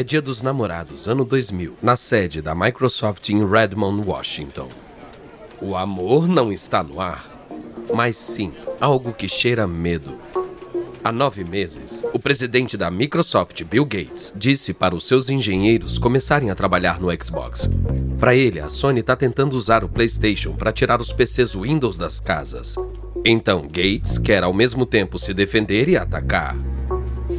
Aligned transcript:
É 0.00 0.02
Dia 0.02 0.22
dos 0.22 0.40
Namorados, 0.40 1.06
ano 1.06 1.26
2000, 1.26 1.76
na 1.82 1.94
sede 1.94 2.40
da 2.40 2.54
Microsoft 2.54 3.28
em 3.28 3.46
Redmond, 3.46 4.08
Washington. 4.08 4.66
O 5.60 5.76
amor 5.76 6.26
não 6.26 6.50
está 6.50 6.82
no 6.82 7.02
ar, 7.02 7.30
mas 7.94 8.16
sim 8.16 8.50
algo 8.80 9.12
que 9.12 9.28
cheira 9.28 9.66
medo. 9.66 10.16
Há 11.04 11.12
nove 11.12 11.44
meses, 11.44 12.02
o 12.14 12.18
presidente 12.18 12.78
da 12.78 12.90
Microsoft, 12.90 13.62
Bill 13.64 13.84
Gates, 13.84 14.32
disse 14.34 14.72
para 14.72 14.94
os 14.94 15.06
seus 15.06 15.28
engenheiros 15.28 15.98
começarem 15.98 16.48
a 16.48 16.54
trabalhar 16.54 16.98
no 16.98 17.08
Xbox. 17.22 17.68
Para 18.18 18.34
ele, 18.34 18.58
a 18.58 18.70
Sony 18.70 19.00
está 19.00 19.14
tentando 19.14 19.52
usar 19.52 19.84
o 19.84 19.88
PlayStation 19.90 20.54
para 20.54 20.72
tirar 20.72 20.98
os 20.98 21.12
PCs 21.12 21.54
Windows 21.54 21.98
das 21.98 22.20
casas. 22.20 22.74
Então, 23.22 23.68
Gates 23.68 24.16
quer 24.16 24.44
ao 24.44 24.54
mesmo 24.54 24.86
tempo 24.86 25.18
se 25.18 25.34
defender 25.34 25.90
e 25.90 25.98
atacar. 25.98 26.56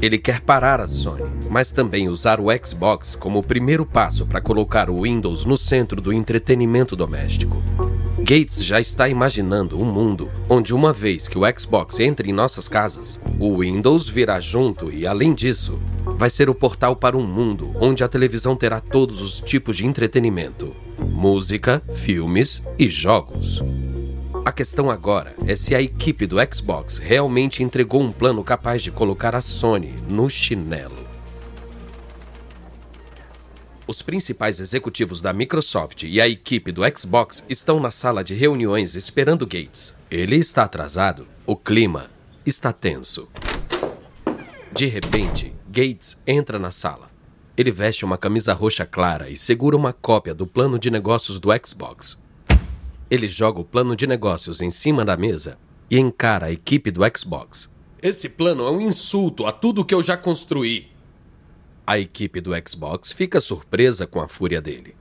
Ele 0.01 0.17
quer 0.17 0.41
parar 0.41 0.81
a 0.81 0.87
Sony, 0.87 1.23
mas 1.47 1.69
também 1.69 2.09
usar 2.09 2.39
o 2.39 2.47
Xbox 2.65 3.15
como 3.15 3.37
o 3.37 3.43
primeiro 3.43 3.85
passo 3.85 4.25
para 4.25 4.41
colocar 4.41 4.89
o 4.89 5.03
Windows 5.03 5.45
no 5.45 5.55
centro 5.55 6.01
do 6.01 6.11
entretenimento 6.11 6.95
doméstico. 6.95 7.61
Gates 8.17 8.63
já 8.63 8.81
está 8.81 9.07
imaginando 9.07 9.79
um 9.79 9.85
mundo 9.85 10.27
onde, 10.49 10.73
uma 10.73 10.91
vez 10.91 11.27
que 11.27 11.37
o 11.37 11.43
Xbox 11.59 11.99
entre 11.99 12.31
em 12.31 12.33
nossas 12.33 12.67
casas, 12.67 13.21
o 13.39 13.59
Windows 13.59 14.09
virá 14.09 14.39
junto 14.39 14.91
e, 14.91 15.05
além 15.05 15.35
disso, 15.35 15.77
vai 16.17 16.31
ser 16.31 16.49
o 16.49 16.55
portal 16.55 16.95
para 16.95 17.15
um 17.15 17.25
mundo 17.25 17.71
onde 17.79 18.03
a 18.03 18.07
televisão 18.07 18.55
terá 18.55 18.81
todos 18.81 19.21
os 19.21 19.39
tipos 19.39 19.77
de 19.77 19.85
entretenimento: 19.85 20.75
música, 20.99 21.79
filmes 21.93 22.63
e 22.79 22.89
jogos. 22.89 23.61
A 24.43 24.51
questão 24.51 24.89
agora 24.89 25.35
é 25.45 25.55
se 25.55 25.75
a 25.75 25.81
equipe 25.81 26.25
do 26.25 26.37
Xbox 26.51 26.97
realmente 26.97 27.61
entregou 27.61 28.01
um 28.01 28.11
plano 28.11 28.43
capaz 28.43 28.81
de 28.81 28.89
colocar 28.89 29.35
a 29.35 29.41
Sony 29.41 29.93
no 30.09 30.27
chinelo. 30.31 30.97
Os 33.85 34.01
principais 34.01 34.59
executivos 34.59 35.21
da 35.21 35.31
Microsoft 35.31 36.03
e 36.03 36.19
a 36.19 36.27
equipe 36.27 36.71
do 36.71 36.81
Xbox 36.97 37.43
estão 37.47 37.79
na 37.79 37.91
sala 37.91 38.23
de 38.23 38.33
reuniões 38.33 38.95
esperando 38.95 39.45
Gates. 39.45 39.95
Ele 40.09 40.37
está 40.37 40.63
atrasado. 40.63 41.27
O 41.45 41.55
clima 41.55 42.09
está 42.43 42.73
tenso. 42.73 43.29
De 44.73 44.87
repente, 44.87 45.53
Gates 45.67 46.19
entra 46.25 46.57
na 46.57 46.71
sala. 46.71 47.11
Ele 47.55 47.69
veste 47.69 48.03
uma 48.03 48.17
camisa 48.17 48.53
roxa 48.53 48.87
clara 48.87 49.29
e 49.29 49.37
segura 49.37 49.77
uma 49.77 49.93
cópia 49.93 50.33
do 50.33 50.47
plano 50.47 50.79
de 50.79 50.89
negócios 50.89 51.39
do 51.39 51.49
Xbox. 51.63 52.20
Ele 53.11 53.27
joga 53.27 53.59
o 53.59 53.65
plano 53.65 53.93
de 53.93 54.07
negócios 54.07 54.61
em 54.61 54.71
cima 54.71 55.03
da 55.03 55.17
mesa 55.17 55.57
e 55.89 55.99
encara 55.99 56.45
a 56.45 56.51
equipe 56.53 56.89
do 56.89 57.01
Xbox. 57.13 57.69
Esse 58.01 58.29
plano 58.29 58.65
é 58.65 58.71
um 58.71 58.79
insulto 58.79 59.45
a 59.45 59.51
tudo 59.51 59.83
que 59.83 59.93
eu 59.93 60.01
já 60.01 60.15
construí. 60.15 60.87
A 61.85 61.99
equipe 61.99 62.39
do 62.39 62.51
Xbox 62.65 63.11
fica 63.11 63.41
surpresa 63.41 64.07
com 64.07 64.21
a 64.21 64.29
fúria 64.29 64.61
dele. 64.61 64.95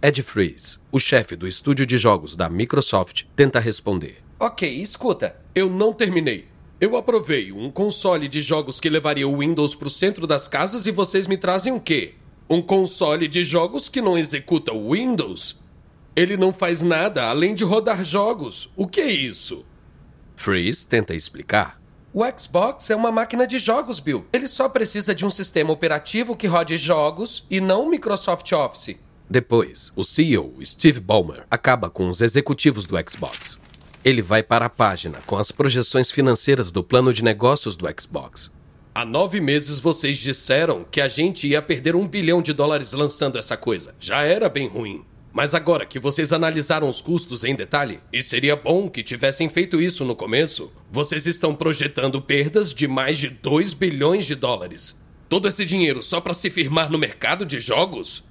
Ed 0.00 0.22
Freeze, 0.22 0.78
o 0.92 1.00
chefe 1.00 1.34
do 1.34 1.48
estúdio 1.48 1.84
de 1.84 1.98
jogos 1.98 2.36
da 2.36 2.48
Microsoft, 2.48 3.24
tenta 3.34 3.58
responder. 3.58 4.22
Ok, 4.38 4.68
escuta. 4.68 5.34
Eu 5.52 5.68
não 5.68 5.92
terminei. 5.92 6.46
Eu 6.80 6.96
aprovei 6.96 7.50
um 7.50 7.68
console 7.68 8.28
de 8.28 8.42
jogos 8.42 8.78
que 8.78 8.88
levaria 8.88 9.26
o 9.26 9.38
Windows 9.38 9.74
para 9.74 9.88
o 9.88 9.90
centro 9.90 10.24
das 10.24 10.46
casas 10.46 10.86
e 10.86 10.92
vocês 10.92 11.26
me 11.26 11.36
trazem 11.36 11.72
o 11.72 11.80
quê? 11.80 12.14
Um 12.48 12.62
console 12.62 13.26
de 13.26 13.42
jogos 13.42 13.88
que 13.88 14.00
não 14.00 14.16
executa 14.16 14.72
o 14.72 14.92
Windows? 14.92 15.65
Ele 16.16 16.34
não 16.34 16.50
faz 16.50 16.80
nada 16.80 17.28
além 17.28 17.54
de 17.54 17.62
rodar 17.62 18.02
jogos. 18.02 18.70
O 18.74 18.86
que 18.86 19.02
é 19.02 19.10
isso? 19.10 19.66
Freeze 20.34 20.86
tenta 20.86 21.14
explicar. 21.14 21.78
O 22.10 22.22
Xbox 22.38 22.88
é 22.88 22.96
uma 22.96 23.12
máquina 23.12 23.46
de 23.46 23.58
jogos, 23.58 24.00
Bill. 24.00 24.24
Ele 24.32 24.46
só 24.46 24.66
precisa 24.66 25.14
de 25.14 25.26
um 25.26 25.30
sistema 25.30 25.70
operativo 25.70 26.34
que 26.34 26.46
rode 26.46 26.78
jogos 26.78 27.44
e 27.50 27.60
não 27.60 27.84
o 27.84 27.90
Microsoft 27.90 28.50
Office. 28.52 28.96
Depois, 29.28 29.92
o 29.94 30.04
CEO, 30.04 30.54
Steve 30.64 31.00
Ballmer, 31.00 31.44
acaba 31.50 31.90
com 31.90 32.08
os 32.08 32.22
executivos 32.22 32.86
do 32.86 32.96
Xbox. 33.06 33.60
Ele 34.02 34.22
vai 34.22 34.42
para 34.42 34.64
a 34.64 34.70
página 34.70 35.18
com 35.26 35.36
as 35.36 35.50
projeções 35.50 36.10
financeiras 36.10 36.70
do 36.70 36.82
plano 36.82 37.12
de 37.12 37.22
negócios 37.22 37.76
do 37.76 37.86
Xbox. 38.00 38.50
Há 38.94 39.04
nove 39.04 39.38
meses 39.38 39.78
vocês 39.78 40.16
disseram 40.16 40.82
que 40.90 41.02
a 41.02 41.08
gente 41.08 41.46
ia 41.46 41.60
perder 41.60 41.94
um 41.94 42.08
bilhão 42.08 42.40
de 42.40 42.54
dólares 42.54 42.94
lançando 42.94 43.36
essa 43.36 43.54
coisa. 43.54 43.94
Já 44.00 44.22
era 44.22 44.48
bem 44.48 44.66
ruim. 44.66 45.04
Mas 45.36 45.54
agora 45.54 45.84
que 45.84 45.98
vocês 45.98 46.32
analisaram 46.32 46.88
os 46.88 47.02
custos 47.02 47.44
em 47.44 47.54
detalhe, 47.54 48.00
e 48.10 48.22
seria 48.22 48.56
bom 48.56 48.88
que 48.88 49.02
tivessem 49.02 49.50
feito 49.50 49.78
isso 49.78 50.02
no 50.02 50.16
começo, 50.16 50.72
vocês 50.90 51.26
estão 51.26 51.54
projetando 51.54 52.22
perdas 52.22 52.72
de 52.72 52.88
mais 52.88 53.18
de 53.18 53.28
2 53.28 53.74
bilhões 53.74 54.24
de 54.24 54.34
dólares. 54.34 54.98
Todo 55.28 55.46
esse 55.46 55.66
dinheiro 55.66 56.02
só 56.02 56.22
para 56.22 56.32
se 56.32 56.48
firmar 56.48 56.90
no 56.90 56.96
mercado 56.96 57.44
de 57.44 57.60
jogos? 57.60 58.24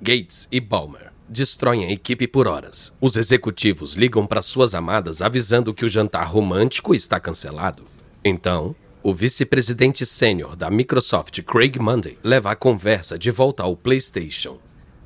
Gates 0.00 0.46
e 0.52 0.60
Balmer 0.60 1.12
destroem 1.28 1.86
a 1.86 1.90
equipe 1.90 2.28
por 2.28 2.46
horas. 2.46 2.94
Os 3.00 3.16
executivos 3.16 3.94
ligam 3.94 4.24
para 4.24 4.40
suas 4.40 4.76
amadas 4.76 5.20
avisando 5.20 5.74
que 5.74 5.84
o 5.84 5.88
jantar 5.88 6.28
romântico 6.28 6.94
está 6.94 7.18
cancelado. 7.18 7.82
Então, 8.24 8.76
o 9.02 9.12
vice-presidente 9.12 10.06
sênior 10.06 10.54
da 10.54 10.70
Microsoft, 10.70 11.42
Craig 11.42 11.80
Munday, 11.80 12.16
leva 12.22 12.52
a 12.52 12.56
conversa 12.56 13.18
de 13.18 13.32
volta 13.32 13.64
ao 13.64 13.76
PlayStation. 13.76 14.60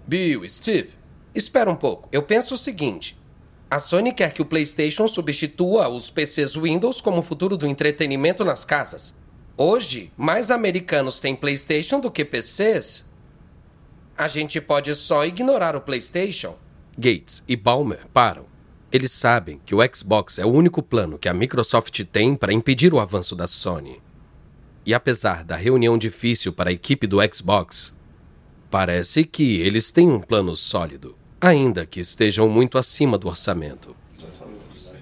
Bill, 0.07 0.47
Steve, 0.49 0.98
Espera 1.39 1.71
um 1.71 1.77
pouco, 1.77 2.09
eu 2.11 2.21
penso 2.21 2.55
o 2.55 2.59
seguinte. 2.59 3.17
A 3.71 3.79
Sony 3.79 4.13
quer 4.13 4.33
que 4.33 4.43
o 4.43 4.45
PlayStation 4.45 5.07
substitua 5.07 5.89
os 5.89 6.11
PCs 6.11 6.57
Windows 6.57 7.01
como 7.01 7.23
futuro 7.23 7.57
do 7.57 7.65
entretenimento 7.65 8.45
nas 8.45 8.65
casas. 8.65 9.17
Hoje, 9.57 10.11
mais 10.17 10.51
americanos 10.51 11.21
têm 11.21 11.37
PlayStation 11.37 12.01
do 12.01 12.11
que 12.11 12.25
PCs. 12.25 13.07
A 14.17 14.27
gente 14.27 14.61
pode 14.61 14.93
só 14.97 15.25
ignorar 15.25 15.77
o 15.77 15.81
PlayStation. 15.81 16.57
Gates 16.99 17.45
e 17.47 17.55
Balmer 17.55 18.09
param. 18.13 18.47
Eles 18.91 19.13
sabem 19.13 19.61
que 19.65 19.77
o 19.77 19.95
Xbox 19.95 20.41
é 20.41 20.45
o 20.45 20.51
único 20.51 20.83
plano 20.83 21.21
que 21.21 21.29
a 21.29 21.35
Microsoft 21.35 22.03
tem 22.07 22.35
para 22.35 22.53
impedir 22.53 22.93
o 22.93 22.99
avanço 22.99 23.37
da 23.37 23.47
Sony. 23.47 24.03
E 24.85 24.93
apesar 24.93 25.45
da 25.45 25.55
reunião 25.55 25.97
difícil 25.97 26.53
para 26.53 26.71
a 26.71 26.73
equipe 26.73 27.07
do 27.07 27.19
Xbox, 27.33 27.95
parece 28.69 29.23
que 29.23 29.61
eles 29.61 29.93
têm 29.93 30.11
um 30.11 30.21
plano 30.21 30.57
sólido 30.57 31.17
ainda 31.41 31.87
que 31.87 32.01
estejam 32.01 32.49
muito 32.49 32.79
acima 32.79 33.17
do 33.17 33.29
orçamento. 33.29 33.95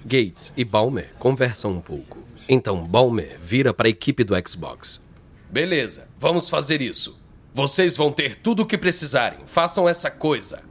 Gates 0.05 0.53
e 0.55 0.63
Balmer 0.63 1.11
conversam 1.19 1.71
um 1.71 1.81
pouco. 1.81 2.17
Então 2.47 2.83
Balmer 2.85 3.37
vira 3.41 3.73
para 3.73 3.87
a 3.87 3.89
equipe 3.89 4.23
do 4.23 4.33
Xbox. 4.47 5.01
Beleza, 5.49 6.07
vamos 6.19 6.49
fazer 6.49 6.81
isso. 6.81 7.17
Vocês 7.53 7.97
vão 7.97 8.11
ter 8.11 8.35
tudo 8.35 8.63
o 8.63 8.65
que 8.65 8.77
precisarem. 8.77 9.39
Façam 9.45 9.89
essa 9.89 10.11
coisa. 10.11 10.61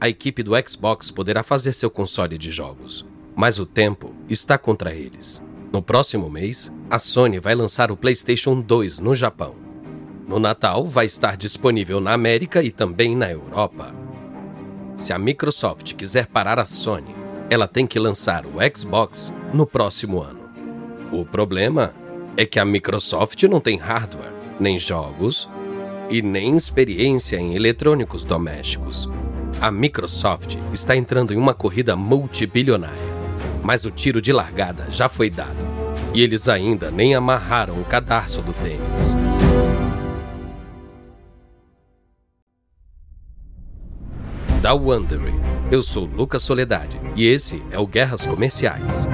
A 0.00 0.08
equipe 0.08 0.42
do 0.42 0.52
Xbox 0.68 1.10
poderá 1.10 1.42
fazer 1.42 1.72
seu 1.72 1.90
console 1.90 2.36
de 2.36 2.52
jogos, 2.52 3.06
mas 3.34 3.58
o 3.58 3.64
tempo 3.64 4.14
está 4.28 4.58
contra 4.58 4.94
eles. 4.94 5.42
No 5.72 5.82
próximo 5.82 6.28
mês, 6.28 6.70
a 6.90 6.98
Sony 6.98 7.40
vai 7.40 7.54
lançar 7.54 7.90
o 7.90 7.96
PlayStation 7.96 8.60
2 8.60 8.98
no 8.98 9.14
Japão. 9.14 9.56
No 10.28 10.38
Natal, 10.38 10.86
vai 10.86 11.06
estar 11.06 11.36
disponível 11.36 12.00
na 12.00 12.12
América 12.12 12.62
e 12.62 12.70
também 12.70 13.16
na 13.16 13.30
Europa. 13.30 14.03
Se 14.96 15.12
a 15.12 15.18
Microsoft 15.18 15.94
quiser 15.94 16.26
parar 16.26 16.58
a 16.58 16.64
Sony, 16.64 17.14
ela 17.50 17.68
tem 17.68 17.86
que 17.86 17.98
lançar 17.98 18.44
o 18.46 18.54
Xbox 18.76 19.32
no 19.52 19.66
próximo 19.66 20.22
ano. 20.22 20.40
O 21.12 21.24
problema 21.24 21.92
é 22.36 22.46
que 22.46 22.58
a 22.58 22.64
Microsoft 22.64 23.42
não 23.44 23.60
tem 23.60 23.76
hardware, 23.76 24.32
nem 24.58 24.78
jogos 24.78 25.48
e 26.08 26.22
nem 26.22 26.56
experiência 26.56 27.36
em 27.36 27.54
eletrônicos 27.54 28.24
domésticos. 28.24 29.08
A 29.60 29.70
Microsoft 29.70 30.56
está 30.72 30.96
entrando 30.96 31.32
em 31.32 31.36
uma 31.36 31.54
corrida 31.54 31.94
multibilionária, 31.94 33.14
mas 33.62 33.84
o 33.84 33.90
tiro 33.90 34.20
de 34.20 34.32
largada 34.32 34.86
já 34.90 35.08
foi 35.08 35.30
dado 35.30 35.74
e 36.12 36.22
eles 36.22 36.48
ainda 36.48 36.90
nem 36.90 37.14
amarraram 37.14 37.80
o 37.80 37.84
cadarço 37.84 38.40
do 38.40 38.52
tênis. 38.52 39.13
Da 44.64 44.72
Wondery. 44.72 45.34
Eu 45.70 45.82
sou 45.82 46.06
Lucas 46.06 46.42
Soledade 46.42 46.98
e 47.14 47.26
esse 47.26 47.62
é 47.70 47.78
o 47.78 47.86
Guerras 47.86 48.26
Comerciais. 48.26 49.06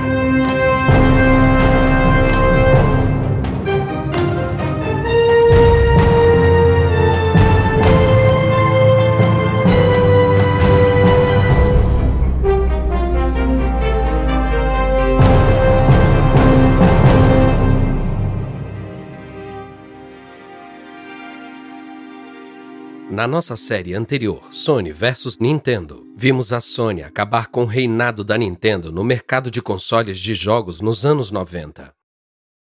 Na 23.21 23.27
nossa 23.27 23.55
série 23.55 23.93
anterior, 23.93 24.51
Sony 24.51 24.93
vs 24.93 25.37
Nintendo, 25.37 26.11
vimos 26.17 26.55
a 26.55 26.59
Sony 26.59 27.03
acabar 27.03 27.49
com 27.49 27.65
o 27.65 27.67
reinado 27.67 28.25
da 28.25 28.39
Nintendo 28.39 28.91
no 28.91 29.05
mercado 29.05 29.51
de 29.51 29.61
consoles 29.61 30.19
de 30.19 30.35
jogos 30.35 30.81
nos 30.81 31.05
anos 31.05 31.31
90. 31.31 31.95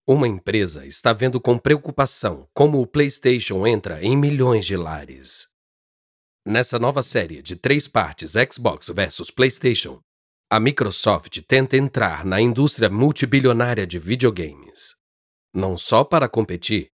Uma 0.06 0.28
empresa 0.28 0.86
está 0.86 1.14
vendo 1.14 1.40
com 1.40 1.58
preocupação 1.58 2.46
como 2.54 2.82
o 2.82 2.86
PlayStation 2.86 3.66
entra 3.66 4.04
em 4.04 4.18
milhões 4.18 4.66
de 4.66 4.76
lares. 4.76 5.48
Nessa 6.46 6.78
nova 6.78 7.04
série 7.04 7.42
de 7.42 7.56
três 7.56 7.88
partes 7.88 8.34
Xbox 8.52 8.90
versus 8.90 9.32
PlayStation, 9.32 10.02
a 10.52 10.60
Microsoft 10.60 11.40
tenta 11.48 11.78
entrar 11.78 12.26
na 12.26 12.42
indústria 12.42 12.90
multibilionária 12.90 13.88
de 13.88 13.98
videogames. 13.98 14.94
Não 15.54 15.78
só 15.78 16.04
para 16.04 16.28
competir, 16.28 16.90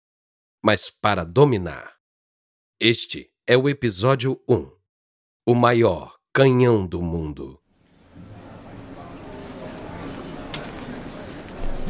mas 0.63 0.91
para 0.91 1.23
dominar. 1.23 1.95
Este 2.79 3.31
é 3.47 3.55
o 3.55 3.69
episódio 3.69 4.39
1 4.49 4.67
O 5.45 5.53
maior 5.53 6.15
canhão 6.33 6.83
do 6.83 6.99
mundo. 6.99 7.59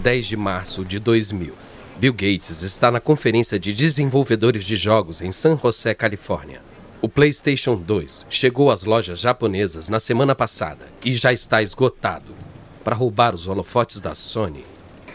10 0.04 0.28
de 0.28 0.36
março 0.36 0.84
de 0.84 1.00
2000. 1.00 1.54
Bill 1.98 2.12
Gates 2.12 2.62
está 2.62 2.92
na 2.92 3.00
conferência 3.00 3.58
de 3.58 3.74
desenvolvedores 3.74 4.66
de 4.66 4.76
jogos 4.76 5.22
em 5.22 5.32
San 5.32 5.58
José, 5.58 5.94
Califórnia. 5.94 6.62
O 7.02 7.08
PlayStation 7.08 7.78
2 7.78 8.28
chegou 8.30 8.70
às 8.70 8.84
lojas 8.84 9.20
japonesas 9.20 9.88
na 9.88 10.02
semana 10.02 10.36
passada 10.36 10.86
e 11.06 11.16
já 11.16 11.32
está 11.32 11.64
esgotado. 11.64 12.36
Para 12.84 12.98
roubar 12.98 13.34
os 13.34 13.48
holofotes 13.48 14.02
da 14.02 14.14
Sony, 14.14 14.66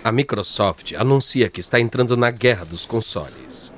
a 0.02 0.10
Microsoft 0.10 0.94
anuncia 0.94 1.50
que 1.50 1.60
está 1.60 1.78
entrando 1.78 2.16
na 2.16 2.30
guerra 2.30 2.64
dos 2.64 2.86
consoles. 2.86 3.70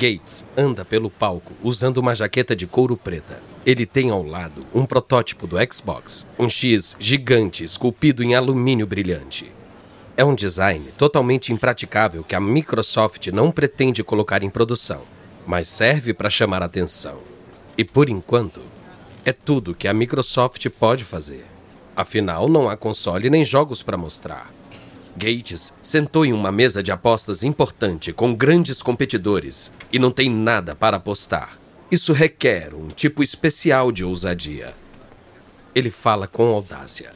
Gates 0.00 0.46
anda 0.56 0.82
pelo 0.82 1.10
palco 1.10 1.52
usando 1.62 1.98
uma 1.98 2.14
jaqueta 2.14 2.56
de 2.56 2.66
couro 2.66 2.96
preta. 2.96 3.42
Ele 3.66 3.84
tem 3.84 4.08
ao 4.08 4.22
lado 4.22 4.64
um 4.74 4.86
protótipo 4.86 5.46
do 5.46 5.56
Xbox, 5.70 6.26
um 6.38 6.48
X 6.48 6.96
gigante 6.98 7.62
esculpido 7.62 8.22
em 8.22 8.34
alumínio 8.34 8.86
brilhante. 8.86 9.52
É 10.16 10.24
um 10.24 10.34
design 10.34 10.86
totalmente 10.96 11.52
impraticável 11.52 12.24
que 12.24 12.34
a 12.34 12.40
Microsoft 12.40 13.26
não 13.26 13.52
pretende 13.52 14.02
colocar 14.02 14.42
em 14.42 14.48
produção, 14.48 15.02
mas 15.46 15.68
serve 15.68 16.14
para 16.14 16.30
chamar 16.30 16.62
atenção. 16.62 17.18
E 17.76 17.84
por 17.84 18.08
enquanto, 18.08 18.62
é 19.22 19.34
tudo 19.34 19.74
que 19.74 19.86
a 19.86 19.92
Microsoft 19.92 20.66
pode 20.70 21.04
fazer. 21.04 21.44
Afinal, 21.94 22.48
não 22.48 22.70
há 22.70 22.76
console 22.76 23.28
nem 23.28 23.44
jogos 23.44 23.82
para 23.82 23.98
mostrar. 23.98 24.50
Gates 25.20 25.74
sentou 25.82 26.24
em 26.24 26.32
uma 26.32 26.50
mesa 26.50 26.82
de 26.82 26.90
apostas 26.90 27.44
importante 27.44 28.10
com 28.10 28.34
grandes 28.34 28.80
competidores 28.80 29.70
e 29.92 29.98
não 29.98 30.10
tem 30.10 30.30
nada 30.30 30.74
para 30.74 30.96
apostar. 30.96 31.58
Isso 31.90 32.14
requer 32.14 32.74
um 32.74 32.88
tipo 32.88 33.22
especial 33.22 33.92
de 33.92 34.02
ousadia. 34.02 34.74
Ele 35.74 35.90
fala 35.90 36.26
com 36.26 36.46
audácia. 36.46 37.10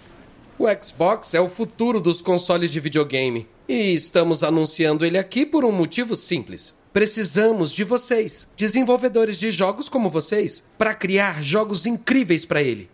O 0.59 0.67
Xbox 0.69 1.33
é 1.33 1.41
o 1.41 1.49
futuro 1.49 1.99
dos 1.99 2.21
consoles 2.21 2.71
de 2.71 2.79
videogame. 2.79 3.49
E 3.67 3.95
estamos 3.95 4.45
anunciando 4.45 5.07
ele 5.07 5.17
aqui 5.17 5.47
por 5.47 5.65
um 5.65 5.73
motivo 5.73 6.15
simples. 6.15 6.75
Precisamos 6.93 7.73
de 7.73 7.85
vocês, 7.85 8.47
desenvolvedores 8.55 9.39
de 9.39 9.51
jogos 9.51 9.89
como 9.89 10.11
vocês, 10.11 10.63
para 10.77 10.93
criar 10.93 11.43
jogos 11.43 11.87
incríveis 11.87 12.45
para 12.45 12.63
ele. 12.63 12.91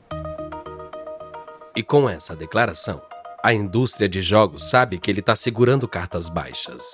E 1.74 1.82
com 1.82 2.08
essa 2.08 2.36
declaração, 2.36 3.02
a 3.42 3.54
indústria 3.54 4.08
de 4.08 4.20
jogos 4.20 4.68
sabe 4.68 4.98
que 4.98 5.10
ele 5.10 5.20
está 5.20 5.34
segurando 5.34 5.88
cartas 5.88 6.28
baixas. 6.28 6.84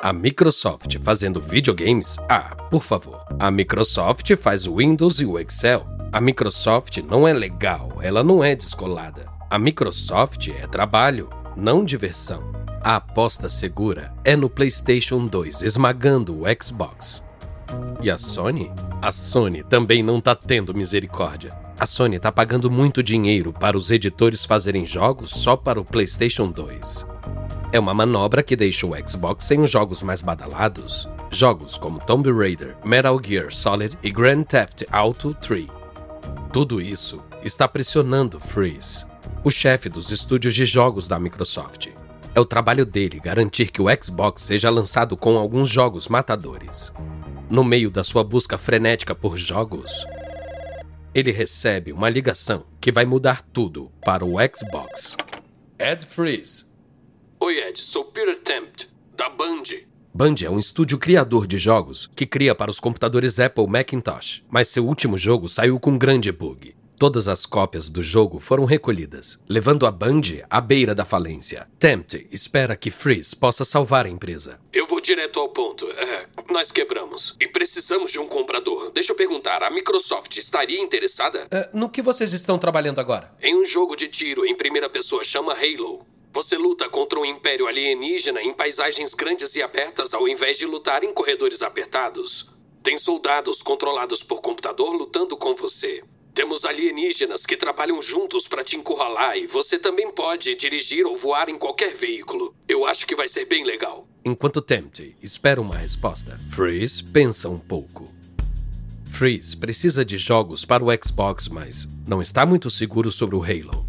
A 0.00 0.12
Microsoft 0.12 0.98
fazendo 0.98 1.40
videogames? 1.40 2.16
Ah, 2.28 2.56
por 2.70 2.82
favor. 2.82 3.24
A 3.38 3.50
Microsoft 3.50 4.34
faz 4.36 4.66
o 4.66 4.76
Windows 4.76 5.20
e 5.20 5.26
o 5.26 5.38
Excel. 5.38 5.86
A 6.10 6.20
Microsoft 6.20 6.98
não 6.98 7.28
é 7.28 7.32
legal, 7.32 7.98
ela 8.00 8.24
não 8.24 8.42
é 8.42 8.56
descolada. 8.56 9.26
A 9.50 9.58
Microsoft 9.58 10.48
é 10.48 10.66
trabalho, 10.66 11.28
não 11.56 11.84
diversão. 11.84 12.50
A 12.80 12.96
aposta 12.96 13.48
segura 13.48 14.12
é 14.24 14.34
no 14.34 14.50
PlayStation 14.50 15.26
2 15.26 15.62
esmagando 15.62 16.40
o 16.40 16.44
Xbox. 16.60 17.22
E 18.00 18.10
a 18.10 18.18
Sony? 18.18 18.72
A 19.00 19.12
Sony 19.12 19.62
também 19.62 20.02
não 20.02 20.20
tá 20.20 20.34
tendo 20.34 20.74
misericórdia. 20.74 21.61
A 21.82 21.86
Sony 21.86 22.20
tá 22.20 22.30
pagando 22.30 22.70
muito 22.70 23.02
dinheiro 23.02 23.52
para 23.52 23.76
os 23.76 23.90
editores 23.90 24.44
fazerem 24.44 24.86
jogos 24.86 25.30
só 25.30 25.56
para 25.56 25.80
o 25.80 25.84
PlayStation 25.84 26.48
2. 26.48 27.04
É 27.72 27.80
uma 27.80 27.92
manobra 27.92 28.40
que 28.40 28.54
deixa 28.54 28.86
o 28.86 28.92
Xbox 29.08 29.46
sem 29.46 29.60
os 29.60 29.68
jogos 29.68 30.00
mais 30.00 30.22
badalados. 30.22 31.08
Jogos 31.28 31.76
como 31.76 31.98
Tomb 31.98 32.30
Raider, 32.30 32.76
Metal 32.84 33.20
Gear 33.20 33.52
Solid 33.52 33.98
e 34.00 34.12
Grand 34.12 34.44
Theft 34.44 34.84
Auto 34.92 35.34
3. 35.34 35.66
Tudo 36.52 36.80
isso 36.80 37.20
está 37.42 37.66
pressionando 37.66 38.38
Freeze, 38.38 39.04
o 39.42 39.50
chefe 39.50 39.88
dos 39.88 40.12
estúdios 40.12 40.54
de 40.54 40.64
jogos 40.64 41.08
da 41.08 41.18
Microsoft. 41.18 41.88
É 42.32 42.38
o 42.38 42.44
trabalho 42.44 42.86
dele 42.86 43.18
garantir 43.18 43.72
que 43.72 43.82
o 43.82 43.86
Xbox 44.00 44.42
seja 44.42 44.70
lançado 44.70 45.16
com 45.16 45.36
alguns 45.36 45.68
jogos 45.68 46.06
matadores. 46.06 46.92
No 47.50 47.64
meio 47.64 47.90
da 47.90 48.04
sua 48.04 48.22
busca 48.22 48.56
frenética 48.56 49.16
por 49.16 49.36
jogos, 49.36 50.06
ele 51.14 51.30
recebe 51.30 51.92
uma 51.92 52.08
ligação 52.08 52.64
que 52.80 52.90
vai 52.90 53.04
mudar 53.04 53.42
tudo 53.42 53.90
para 54.04 54.24
o 54.24 54.36
Xbox. 54.54 55.16
Ed 55.78 56.06
Freeze. 56.06 56.64
Oi, 57.40 57.58
Ed, 57.58 57.78
sou 57.78 58.04
Peter 58.06 58.38
Tempt, 58.40 58.88
da 59.16 59.28
Band. 59.28 59.64
Band 60.14 60.36
é 60.44 60.50
um 60.50 60.58
estúdio 60.58 60.98
criador 60.98 61.46
de 61.46 61.58
jogos 61.58 62.10
que 62.14 62.26
cria 62.26 62.54
para 62.54 62.70
os 62.70 62.78
computadores 62.78 63.40
Apple 63.40 63.66
Macintosh, 63.66 64.42
mas 64.48 64.68
seu 64.68 64.86
último 64.86 65.18
jogo 65.18 65.48
saiu 65.48 65.78
com 65.80 65.92
um 65.92 65.98
grande 65.98 66.30
bug. 66.30 66.74
Todas 67.02 67.26
as 67.26 67.44
cópias 67.44 67.88
do 67.88 68.00
jogo 68.00 68.38
foram 68.38 68.64
recolhidas, 68.64 69.36
levando 69.48 69.86
a 69.86 69.90
Band 69.90 70.20
à 70.48 70.60
beira 70.60 70.94
da 70.94 71.04
falência. 71.04 71.68
Tempt 71.76 72.28
espera 72.30 72.76
que 72.76 72.92
Freeze 72.92 73.34
possa 73.34 73.64
salvar 73.64 74.06
a 74.06 74.08
empresa. 74.08 74.60
Eu 74.72 74.86
vou 74.86 75.00
direto 75.00 75.40
ao 75.40 75.48
ponto. 75.48 75.84
É, 75.90 76.28
nós 76.48 76.70
quebramos 76.70 77.34
e 77.40 77.48
precisamos 77.48 78.12
de 78.12 78.20
um 78.20 78.28
comprador. 78.28 78.92
Deixa 78.92 79.10
eu 79.10 79.16
perguntar, 79.16 79.64
a 79.64 79.70
Microsoft 79.72 80.36
estaria 80.36 80.80
interessada? 80.80 81.48
É, 81.50 81.70
no 81.72 81.90
que 81.90 82.00
vocês 82.00 82.32
estão 82.32 82.56
trabalhando 82.56 83.00
agora? 83.00 83.34
Em 83.42 83.56
um 83.56 83.64
jogo 83.66 83.96
de 83.96 84.06
tiro 84.06 84.46
em 84.46 84.54
primeira 84.54 84.88
pessoa 84.88 85.24
chama 85.24 85.54
Halo. 85.54 86.06
Você 86.32 86.56
luta 86.56 86.88
contra 86.88 87.18
um 87.18 87.24
império 87.24 87.66
alienígena 87.66 88.40
em 88.40 88.52
paisagens 88.52 89.12
grandes 89.12 89.56
e 89.56 89.60
abertas 89.60 90.14
ao 90.14 90.28
invés 90.28 90.56
de 90.56 90.66
lutar 90.66 91.02
em 91.02 91.12
corredores 91.12 91.62
apertados. 91.62 92.48
Tem 92.80 92.96
soldados 92.96 93.60
controlados 93.60 94.22
por 94.22 94.40
computador 94.40 94.92
lutando 94.92 95.36
com 95.36 95.56
você. 95.56 96.04
Temos 96.34 96.64
alienígenas 96.64 97.44
que 97.44 97.58
trabalham 97.58 98.00
juntos 98.00 98.48
para 98.48 98.64
te 98.64 98.74
encurralar 98.74 99.36
e 99.36 99.46
você 99.46 99.78
também 99.78 100.10
pode 100.10 100.54
dirigir 100.54 101.04
ou 101.04 101.14
voar 101.14 101.50
em 101.50 101.58
qualquer 101.58 101.94
veículo. 101.94 102.54
Eu 102.66 102.86
acho 102.86 103.06
que 103.06 103.14
vai 103.14 103.28
ser 103.28 103.44
bem 103.44 103.64
legal. 103.64 104.08
Enquanto 104.24 104.62
Tempt 104.62 105.14
espera 105.22 105.60
uma 105.60 105.76
resposta, 105.76 106.38
Freeze 106.50 107.04
pensa 107.04 107.50
um 107.50 107.58
pouco. 107.58 108.10
Freeze 109.04 109.54
precisa 109.54 110.06
de 110.06 110.16
jogos 110.16 110.64
para 110.64 110.82
o 110.82 110.88
Xbox, 111.04 111.48
mas 111.48 111.86
não 112.08 112.22
está 112.22 112.46
muito 112.46 112.70
seguro 112.70 113.12
sobre 113.12 113.36
o 113.36 113.42
Halo. 113.42 113.86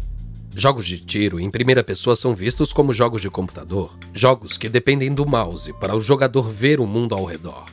Jogos 0.54 0.86
de 0.86 1.00
tiro 1.00 1.40
em 1.40 1.50
primeira 1.50 1.82
pessoa 1.82 2.14
são 2.14 2.34
vistos 2.34 2.74
como 2.74 2.92
jogos 2.92 3.22
de 3.22 3.30
computador, 3.30 3.96
jogos 4.12 4.58
que 4.58 4.68
dependem 4.68 5.14
do 5.14 5.24
mouse 5.24 5.72
para 5.80 5.96
o 5.96 6.00
jogador 6.00 6.50
ver 6.50 6.78
o 6.78 6.86
mundo 6.86 7.14
ao 7.14 7.24
redor. 7.24 7.64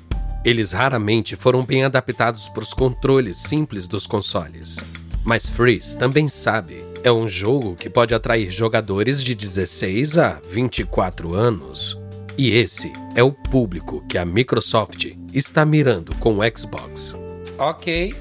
Eles 0.44 0.72
raramente 0.72 1.36
foram 1.36 1.64
bem 1.64 1.84
adaptados 1.84 2.50
para 2.50 2.64
os 2.64 2.74
controles 2.74 3.38
simples 3.38 3.86
dos 3.86 4.08
consoles. 4.08 4.78
Mas 5.24 5.48
Freeze 5.48 5.96
também 5.96 6.28
sabe, 6.28 6.84
é 7.04 7.12
um 7.12 7.28
jogo 7.28 7.76
que 7.76 7.90
pode 7.90 8.16
atrair 8.16 8.50
jogadores 8.50 9.24
de 9.24 9.36
16 9.36 10.18
a 10.18 10.42
24 10.50 11.36
anos. 11.36 11.96
E 12.36 12.52
esse 12.52 12.92
é 13.14 13.22
o 13.22 13.32
público 13.32 14.04
que 14.08 14.18
a 14.18 14.26
Microsoft 14.26 15.12
está 15.32 15.64
mirando 15.64 16.16
com 16.16 16.40
o 16.40 16.58
Xbox. 16.58 17.16
Ok, 17.60 18.12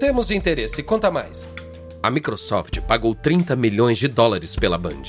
temos 0.00 0.32
interesse, 0.32 0.82
conta 0.82 1.08
mais. 1.08 1.48
A 2.02 2.10
Microsoft 2.10 2.80
pagou 2.80 3.14
30 3.14 3.54
milhões 3.54 3.98
de 3.98 4.08
dólares 4.08 4.56
pela 4.56 4.78
Band 4.78 5.02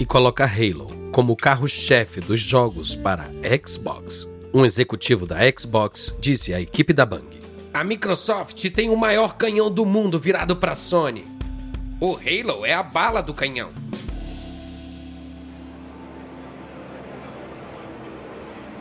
e 0.00 0.04
coloca 0.04 0.44
Halo 0.44 0.86
como 1.12 1.36
carro-chefe 1.36 2.20
dos 2.20 2.40
jogos 2.40 2.96
para 2.96 3.30
Xbox. 3.64 4.28
Um 4.52 4.64
executivo 4.64 5.26
da 5.26 5.36
Xbox 5.56 6.14
disse 6.18 6.54
à 6.54 6.60
equipe 6.60 6.92
da 6.92 7.04
Bang: 7.04 7.38
A 7.72 7.84
Microsoft 7.84 8.70
tem 8.70 8.88
o 8.88 8.96
maior 8.96 9.36
canhão 9.36 9.70
do 9.70 9.84
mundo 9.84 10.18
virado 10.18 10.56
para 10.56 10.74
Sony. 10.74 11.26
O 12.00 12.14
Halo 12.14 12.64
é 12.64 12.72
a 12.72 12.82
bala 12.82 13.22
do 13.22 13.34
canhão. 13.34 13.70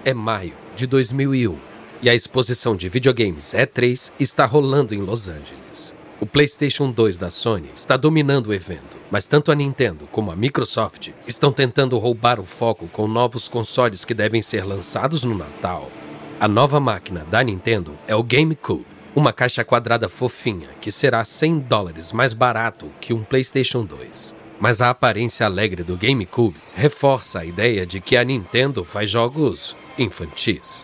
É 0.05 0.13
maio 0.13 0.53
de 0.75 0.87
2001 0.87 1.57
e 2.01 2.09
a 2.09 2.15
exposição 2.15 2.75
de 2.75 2.87
videogames 2.87 3.53
E3 3.53 4.13
está 4.17 4.45
rolando 4.45 4.95
em 4.95 4.99
Los 4.99 5.27
Angeles. 5.27 5.96
O 6.19 6.25
PlayStation 6.25 6.89
2 6.89 7.15
da 7.15 7.29
Sony 7.29 7.69
está 7.75 7.95
dominando 7.95 8.47
o 8.47 8.53
evento, 8.53 8.97
mas 9.11 9.27
tanto 9.27 9.51
a 9.51 9.55
Nintendo 9.55 10.07
como 10.11 10.31
a 10.31 10.35
Microsoft 10.35 11.09
estão 11.27 11.51
tentando 11.51 11.95
roubar 11.99 12.39
o 12.39 12.45
foco 12.45 12.87
com 12.87 13.07
novos 13.07 13.47
consoles 13.47 14.03
que 14.03 14.15
devem 14.15 14.41
ser 14.41 14.65
lançados 14.65 15.23
no 15.23 15.37
Natal. 15.37 15.91
A 16.39 16.47
nova 16.47 16.79
máquina 16.79 17.23
da 17.29 17.43
Nintendo 17.43 17.93
é 18.07 18.15
o 18.15 18.23
GameCube, 18.23 18.85
uma 19.15 19.31
caixa 19.31 19.63
quadrada 19.63 20.09
fofinha 20.09 20.69
que 20.81 20.91
será 20.91 21.23
100 21.23 21.59
dólares 21.59 22.11
mais 22.11 22.33
barato 22.33 22.89
que 22.99 23.13
um 23.13 23.23
PlayStation 23.23 23.85
2. 23.85 24.35
Mas 24.59 24.81
a 24.81 24.89
aparência 24.89 25.45
alegre 25.45 25.83
do 25.83 25.95
GameCube 25.95 26.57
reforça 26.75 27.41
a 27.41 27.45
ideia 27.45 27.85
de 27.85 28.01
que 28.01 28.17
a 28.17 28.23
Nintendo 28.23 28.83
faz 28.83 29.11
jogos 29.11 29.75
infantis. 29.99 30.83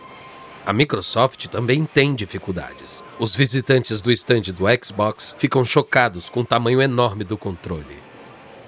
A 0.66 0.72
Microsoft 0.72 1.48
também 1.48 1.84
tem 1.84 2.14
dificuldades. 2.14 3.04
Os 3.18 3.36
visitantes 3.36 4.00
do 4.00 4.10
stand 4.10 4.44
do 4.44 4.64
Xbox 4.82 5.34
ficam 5.36 5.62
chocados 5.62 6.30
com 6.30 6.40
o 6.40 6.46
tamanho 6.46 6.80
enorme 6.80 7.22
do 7.22 7.36
controle. 7.36 8.02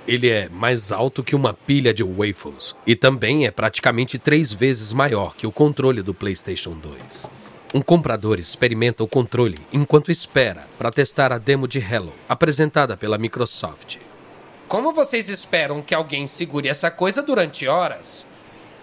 Ele 0.07 0.29
é 0.29 0.47
mais 0.51 0.93
alto 0.93 1.25
que 1.25 1.35
uma 1.35 1.55
pilha 1.55 1.95
de 1.95 2.05
waffles 2.05 2.77
e 2.87 2.95
também 2.95 3.47
é 3.47 3.51
praticamente 3.51 4.19
três 4.19 4.53
vezes 4.53 4.93
maior 4.93 5.35
que 5.35 5.47
o 5.47 5.53
controle 5.53 6.03
do 6.03 6.13
PlayStation 6.13 6.75
2. 6.75 7.31
Um 7.75 7.81
comprador 7.81 8.39
experimenta 8.39 9.03
o 9.03 9.09
controle 9.09 9.59
enquanto 9.73 10.13
espera 10.13 10.69
para 10.79 10.91
testar 10.91 11.33
a 11.33 11.39
demo 11.39 11.67
de 11.67 11.79
Hello, 11.79 12.13
apresentada 12.29 12.95
pela 12.95 13.17
Microsoft. 13.17 13.97
Como 14.69 14.93
vocês 14.93 15.31
esperam 15.31 15.81
que 15.81 15.95
alguém 15.95 16.27
segure 16.27 16.69
essa 16.69 16.91
coisa 16.91 17.23
durante 17.23 17.67
horas? 17.67 18.27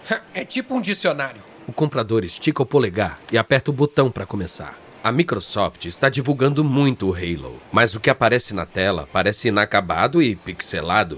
É 0.33 0.43
tipo 0.43 0.75
um 0.75 0.81
dicionário. 0.81 1.52
O 1.65 1.71
comprador 1.71 2.25
estica 2.25 2.61
o 2.61 2.65
polegar 2.65 3.19
e 3.31 3.37
aperta 3.37 3.71
o 3.71 3.73
botão 3.73 4.11
para 4.11 4.25
começar. 4.25 4.77
A 5.01 5.11
Microsoft 5.11 5.85
está 5.85 6.09
divulgando 6.09 6.63
muito 6.63 7.09
o 7.09 7.13
Halo, 7.13 7.57
mas 7.71 7.95
o 7.95 7.99
que 7.99 8.09
aparece 8.09 8.53
na 8.53 8.65
tela 8.65 9.07
parece 9.11 9.47
inacabado 9.47 10.21
e 10.21 10.35
pixelado. 10.35 11.17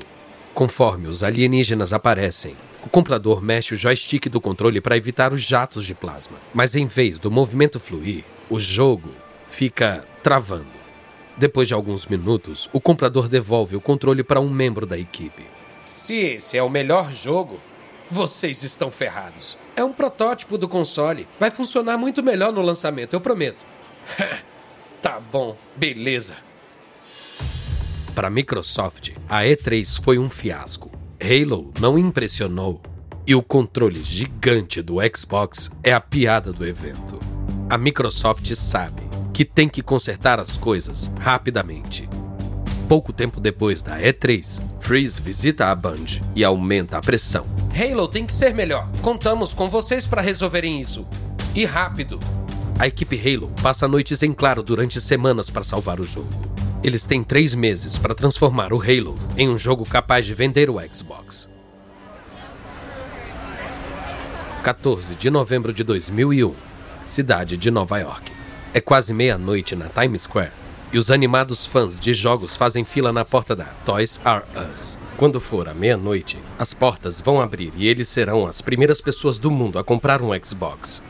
Conforme 0.53 1.07
os 1.07 1.23
alienígenas 1.23 1.93
aparecem, 1.93 2.55
o 2.85 2.89
comprador 2.89 3.41
mexe 3.41 3.73
o 3.73 3.77
joystick 3.77 4.29
do 4.29 4.39
controle 4.39 4.79
para 4.79 4.95
evitar 4.95 5.33
os 5.33 5.41
jatos 5.41 5.83
de 5.83 5.95
plasma, 5.95 6.37
mas 6.53 6.75
em 6.75 6.85
vez 6.85 7.17
do 7.17 7.31
movimento 7.31 7.79
fluir, 7.79 8.23
o 8.47 8.59
jogo 8.59 9.09
fica 9.49 10.05
travando. 10.21 10.65
Depois 11.35 11.67
de 11.67 11.73
alguns 11.73 12.05
minutos, 12.05 12.69
o 12.71 12.79
comprador 12.79 13.27
devolve 13.27 13.75
o 13.75 13.81
controle 13.81 14.23
para 14.23 14.39
um 14.39 14.49
membro 14.49 14.85
da 14.85 14.97
equipe. 14.97 15.43
Se 15.85 16.15
esse 16.15 16.55
é 16.57 16.61
o 16.63 16.69
melhor 16.69 17.11
jogo, 17.11 17.59
vocês 18.09 18.63
estão 18.63 18.91
ferrados. 18.91 19.57
É 19.75 19.83
um 19.83 19.91
protótipo 19.91 20.57
do 20.57 20.67
console. 20.67 21.27
Vai 21.39 21.51
funcionar 21.51 21.97
muito 21.97 22.23
melhor 22.23 22.51
no 22.51 22.61
lançamento, 22.61 23.13
eu 23.13 23.21
prometo. 23.21 23.65
tá 25.01 25.19
bom, 25.19 25.57
beleza. 25.75 26.35
Para 28.13 28.27
a 28.27 28.31
Microsoft, 28.31 29.11
a 29.27 29.41
E3 29.41 30.01
foi 30.01 30.17
um 30.17 30.29
fiasco. 30.29 30.91
Halo 31.19 31.73
não 31.79 31.97
impressionou 31.97 32.81
e 33.27 33.33
o 33.33 33.41
controle 33.41 34.03
gigante 34.03 34.81
do 34.81 34.97
Xbox 35.15 35.71
é 35.83 35.91
a 35.91 35.99
piada 35.99 36.53
do 36.53 36.65
evento. 36.65 37.19
A 37.69 37.77
Microsoft 37.77 38.53
sabe 38.53 39.01
que 39.33 39.43
tem 39.43 39.67
que 39.67 39.81
consertar 39.81 40.39
as 40.39 40.55
coisas 40.55 41.11
rapidamente. 41.19 42.07
Pouco 42.87 43.11
tempo 43.11 43.39
depois 43.41 43.81
da 43.81 43.99
E3, 43.99 44.61
Freeze 44.79 45.19
visita 45.19 45.71
a 45.71 45.75
Band 45.75 46.21
e 46.35 46.43
aumenta 46.43 46.99
a 46.99 47.01
pressão. 47.01 47.47
Halo 47.73 48.07
tem 48.07 48.27
que 48.27 48.33
ser 48.33 48.53
melhor. 48.53 48.87
Contamos 49.01 49.55
com 49.55 49.67
vocês 49.67 50.05
para 50.05 50.21
resolverem 50.21 50.79
isso. 50.79 51.03
E 51.55 51.65
rápido. 51.65 52.19
A 52.77 52.85
equipe 52.85 53.19
Halo 53.19 53.51
passa 53.63 53.87
noites 53.87 54.21
em 54.21 54.31
claro 54.31 54.61
durante 54.61 55.01
semanas 55.01 55.49
para 55.49 55.63
salvar 55.63 55.99
o 55.99 56.03
jogo. 56.03 56.29
Eles 56.83 57.05
têm 57.05 57.23
três 57.23 57.55
meses 57.55 57.97
para 57.97 58.13
transformar 58.13 58.71
o 58.71 58.79
Halo 58.79 59.17
em 59.35 59.49
um 59.49 59.57
jogo 59.57 59.83
capaz 59.83 60.23
de 60.23 60.35
vender 60.35 60.69
o 60.69 60.79
Xbox. 60.87 61.49
14 64.61 65.15
de 65.15 65.31
novembro 65.31 65.73
de 65.73 65.83
2001, 65.83 66.53
cidade 67.03 67.57
de 67.57 67.71
Nova 67.71 67.97
York. 67.97 68.31
É 68.75 68.79
quase 68.79 69.11
meia-noite 69.11 69.75
na 69.75 69.87
Times 69.87 70.23
Square 70.23 70.64
e 70.95 70.97
os 70.97 71.11
animados 71.11 71.65
fãs 71.65 71.99
de 71.99 72.13
jogos 72.13 72.55
fazem 72.55 72.85
fila 72.85 73.11
na 73.11 73.25
porta 73.25 73.53
da 73.53 73.65
Toys 73.85 74.17
R 74.23 74.43
Us. 74.73 74.97
Quando 75.17 75.41
for 75.41 75.67
a 75.67 75.73
meia-noite, 75.73 76.39
as 76.57 76.73
portas 76.73 77.19
vão 77.19 77.41
abrir 77.41 77.73
e 77.75 77.85
eles 77.85 78.07
serão 78.07 78.47
as 78.47 78.61
primeiras 78.61 79.01
pessoas 79.01 79.37
do 79.37 79.51
mundo 79.51 79.77
a 79.77 79.83
comprar 79.83 80.21
um 80.21 80.29
Xbox. 80.41 81.03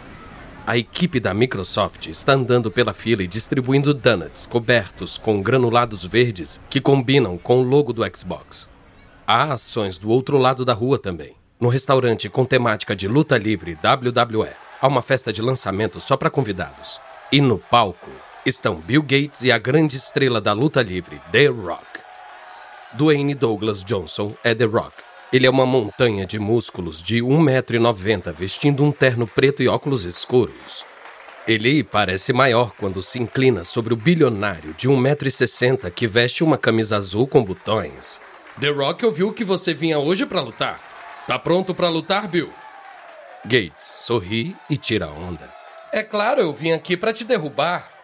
A 0.65 0.75
equipe 0.75 1.19
da 1.19 1.35
Microsoft 1.35 2.07
está 2.07 2.33
andando 2.33 2.71
pela 2.71 2.95
fila 2.95 3.21
e 3.21 3.27
distribuindo 3.27 3.93
donuts 3.93 4.47
cobertos 4.47 5.19
com 5.19 5.39
granulados 5.39 6.03
verdes 6.03 6.59
que 6.67 6.81
combinam 6.81 7.37
com 7.37 7.59
o 7.59 7.63
logo 7.63 7.93
do 7.93 8.01
Xbox. 8.17 8.67
Há 9.27 9.53
ações 9.53 9.99
do 9.99 10.09
outro 10.09 10.39
lado 10.39 10.65
da 10.65 10.73
rua 10.73 10.97
também. 10.97 11.35
No 11.59 11.69
restaurante 11.69 12.27
com 12.27 12.43
temática 12.43 12.95
de 12.95 13.07
luta 13.07 13.37
livre 13.37 13.77
WWE, 13.83 14.49
há 14.81 14.87
uma 14.87 15.03
festa 15.03 15.31
de 15.31 15.43
lançamento 15.43 16.01
só 16.01 16.17
para 16.17 16.31
convidados. 16.31 16.99
E 17.31 17.39
no 17.39 17.59
palco 17.59 18.09
estão 18.45 18.75
Bill 18.75 19.01
Gates 19.01 19.41
e 19.41 19.51
a 19.51 19.57
grande 19.57 19.97
estrela 19.97 20.39
da 20.39 20.53
luta 20.53 20.81
livre, 20.81 21.21
The 21.31 21.47
Rock. 21.47 21.99
Dwayne 22.93 23.33
Douglas 23.33 23.83
Johnson 23.83 24.33
é 24.43 24.53
The 24.53 24.65
Rock 24.65 25.05
ele 25.35 25.47
é 25.47 25.49
uma 25.49 25.65
montanha 25.65 26.25
de 26.25 26.39
músculos 26.39 27.03
de 27.03 27.17
1,90m 27.17 28.31
vestindo 28.31 28.83
um 28.83 28.91
terno 28.91 29.27
preto 29.27 29.61
e 29.61 29.67
óculos 29.67 30.05
escuros. 30.05 30.85
Ele 31.47 31.83
parece 31.83 32.31
maior 32.31 32.71
quando 32.71 33.01
se 33.01 33.19
inclina 33.19 33.65
sobre 33.65 33.93
o 33.93 33.97
bilionário 33.97 34.73
de 34.75 34.87
1,60m 34.87 35.91
que 35.91 36.07
veste 36.07 36.41
uma 36.41 36.57
camisa 36.57 36.95
azul 36.95 37.27
com 37.27 37.43
botões. 37.43 38.21
The 38.61 38.69
Rock 38.69 39.05
ouviu 39.05 39.33
que 39.33 39.43
você 39.43 39.73
vinha 39.73 39.99
hoje 39.99 40.25
para 40.25 40.39
lutar. 40.39 40.79
Tá 41.27 41.37
pronto 41.37 41.75
para 41.75 41.89
lutar, 41.89 42.27
Bill? 42.29 42.49
Gates 43.43 43.83
sorri 44.05 44.55
e 44.69 44.77
tira 44.77 45.09
onda. 45.09 45.53
É 45.91 46.01
claro, 46.01 46.39
eu 46.39 46.53
vim 46.53 46.71
aqui 46.71 46.95
para 46.95 47.11
te 47.11 47.25
derrubar. 47.25 47.94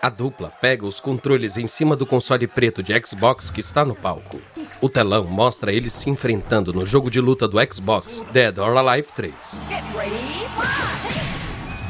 A 0.00 0.08
dupla 0.08 0.52
pega 0.60 0.86
os 0.86 1.00
controles 1.00 1.56
em 1.56 1.66
cima 1.66 1.96
do 1.96 2.06
console 2.06 2.46
preto 2.46 2.84
de 2.84 2.92
Xbox 3.04 3.50
que 3.50 3.60
está 3.60 3.84
no 3.84 3.96
palco. 3.96 4.40
O 4.80 4.88
telão 4.88 5.24
mostra 5.24 5.72
eles 5.72 5.92
se 5.92 6.08
enfrentando 6.08 6.72
no 6.72 6.86
jogo 6.86 7.10
de 7.10 7.20
luta 7.20 7.48
do 7.48 7.58
Xbox 7.72 8.22
Dead 8.32 8.56
or 8.58 8.76
Alive 8.76 9.08
3. 9.16 9.34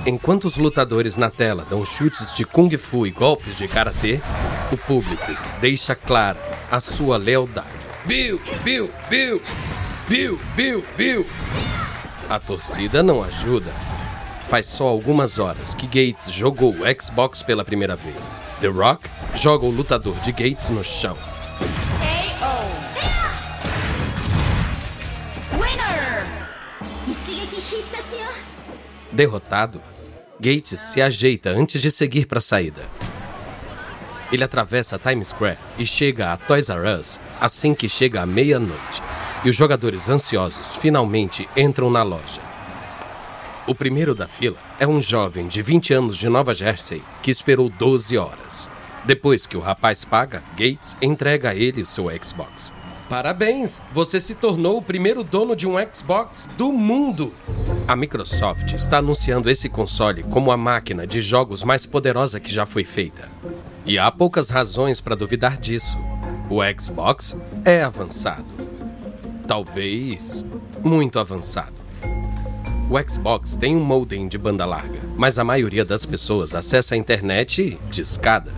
Enquanto 0.06 0.46
os 0.46 0.56
lutadores 0.56 1.16
na 1.16 1.28
tela 1.28 1.66
dão 1.68 1.84
chutes 1.84 2.34
de 2.34 2.46
kung 2.46 2.74
fu 2.78 3.06
e 3.06 3.10
golpes 3.10 3.58
de 3.58 3.68
karatê, 3.68 4.20
o 4.72 4.76
público 4.78 5.30
deixa 5.60 5.94
clara 5.94 6.40
a 6.70 6.80
sua 6.80 7.18
lealdade. 7.18 7.68
Bill, 8.06 8.40
Bill, 8.64 8.90
Bill, 9.10 9.42
Bill, 10.08 10.40
Bill, 10.56 10.84
Bill. 10.96 11.26
A 12.30 12.38
torcida 12.38 13.02
não 13.02 13.22
ajuda. 13.22 13.97
Faz 14.48 14.64
só 14.64 14.88
algumas 14.88 15.38
horas 15.38 15.74
que 15.74 15.86
Gates 15.86 16.32
jogou 16.32 16.72
o 16.72 17.02
Xbox 17.02 17.42
pela 17.42 17.62
primeira 17.62 17.94
vez. 17.94 18.42
The 18.62 18.68
Rock 18.68 19.06
joga 19.34 19.66
o 19.66 19.70
lutador 19.70 20.14
de 20.20 20.32
Gates 20.32 20.70
no 20.70 20.82
chão. 20.82 21.18
Derrotado, 29.12 29.82
Gates 30.40 30.80
se 30.80 31.02
ajeita 31.02 31.50
antes 31.50 31.82
de 31.82 31.90
seguir 31.90 32.26
para 32.26 32.38
a 32.38 32.42
saída. 32.42 32.82
Ele 34.32 34.44
atravessa 34.44 34.98
Times 34.98 35.28
Square 35.28 35.58
e 35.78 35.86
chega 35.86 36.32
a 36.32 36.38
Toys 36.38 36.70
R 36.70 36.98
Us 36.98 37.20
assim 37.38 37.74
que 37.74 37.88
chega 37.88 38.22
à 38.22 38.26
meia-noite. 38.26 39.02
E 39.44 39.50
os 39.50 39.56
jogadores 39.56 40.08
ansiosos 40.08 40.74
finalmente 40.76 41.46
entram 41.54 41.90
na 41.90 42.02
loja. 42.02 42.47
O 43.68 43.74
primeiro 43.74 44.14
da 44.14 44.26
fila 44.26 44.56
é 44.80 44.86
um 44.86 44.98
jovem 44.98 45.46
de 45.46 45.60
20 45.60 45.92
anos 45.92 46.16
de 46.16 46.26
Nova 46.26 46.54
Jersey 46.54 47.02
que 47.22 47.30
esperou 47.30 47.68
12 47.68 48.16
horas. 48.16 48.70
Depois 49.04 49.46
que 49.46 49.58
o 49.58 49.60
rapaz 49.60 50.06
paga, 50.06 50.42
Gates 50.56 50.96
entrega 51.02 51.50
a 51.50 51.54
ele 51.54 51.82
o 51.82 51.86
seu 51.86 52.06
Xbox. 52.18 52.72
Parabéns! 53.10 53.82
Você 53.92 54.20
se 54.20 54.34
tornou 54.34 54.78
o 54.78 54.82
primeiro 54.82 55.22
dono 55.22 55.54
de 55.54 55.66
um 55.66 55.74
Xbox 55.92 56.48
do 56.56 56.72
mundo! 56.72 57.34
A 57.86 57.94
Microsoft 57.94 58.72
está 58.72 58.98
anunciando 58.98 59.50
esse 59.50 59.68
console 59.68 60.22
como 60.22 60.50
a 60.50 60.56
máquina 60.56 61.06
de 61.06 61.20
jogos 61.20 61.62
mais 61.62 61.84
poderosa 61.84 62.40
que 62.40 62.50
já 62.50 62.64
foi 62.64 62.84
feita. 62.84 63.30
E 63.84 63.98
há 63.98 64.10
poucas 64.10 64.48
razões 64.48 64.98
para 64.98 65.14
duvidar 65.14 65.58
disso. 65.58 65.98
O 66.48 66.60
Xbox 66.80 67.36
é 67.66 67.82
avançado. 67.82 68.46
Talvez 69.46 70.42
muito 70.82 71.18
avançado. 71.18 71.87
O 72.90 73.10
Xbox 73.10 73.54
tem 73.54 73.76
um 73.76 73.84
modem 73.84 74.26
de 74.28 74.38
banda 74.38 74.64
larga, 74.64 74.98
mas 75.14 75.38
a 75.38 75.44
maioria 75.44 75.84
das 75.84 76.06
pessoas 76.06 76.54
acessa 76.54 76.94
a 76.94 76.98
internet 76.98 77.78
de 77.90 78.00
escada. 78.00 78.50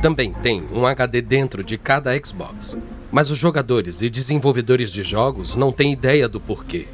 Também 0.00 0.32
tem 0.32 0.64
um 0.72 0.86
HD 0.86 1.20
dentro 1.20 1.62
de 1.62 1.76
cada 1.76 2.16
Xbox, 2.24 2.78
mas 3.12 3.30
os 3.30 3.36
jogadores 3.36 4.00
e 4.00 4.08
desenvolvedores 4.08 4.90
de 4.90 5.02
jogos 5.02 5.54
não 5.54 5.70
têm 5.70 5.92
ideia 5.92 6.26
do 6.26 6.40
porquê. 6.40 6.88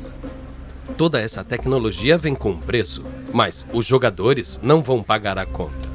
Toda 0.98 1.20
essa 1.20 1.44
tecnologia 1.44 2.18
vem 2.18 2.34
com 2.34 2.50
um 2.50 2.58
preço, 2.58 3.04
mas 3.32 3.64
os 3.72 3.86
jogadores 3.86 4.58
não 4.60 4.82
vão 4.82 5.04
pagar 5.04 5.38
a 5.38 5.46
conta. 5.46 5.88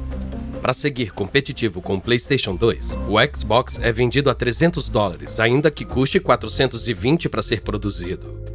Para 0.62 0.72
seguir 0.72 1.12
competitivo 1.12 1.82
com 1.82 1.96
o 1.96 2.00
PlayStation 2.00 2.56
2, 2.56 2.98
o 3.08 3.36
Xbox 3.36 3.78
é 3.82 3.92
vendido 3.92 4.30
a 4.30 4.34
300 4.34 4.88
dólares, 4.88 5.38
ainda 5.38 5.70
que 5.70 5.84
custe 5.84 6.18
420 6.18 7.28
para 7.28 7.42
ser 7.42 7.60
produzido. 7.60 8.49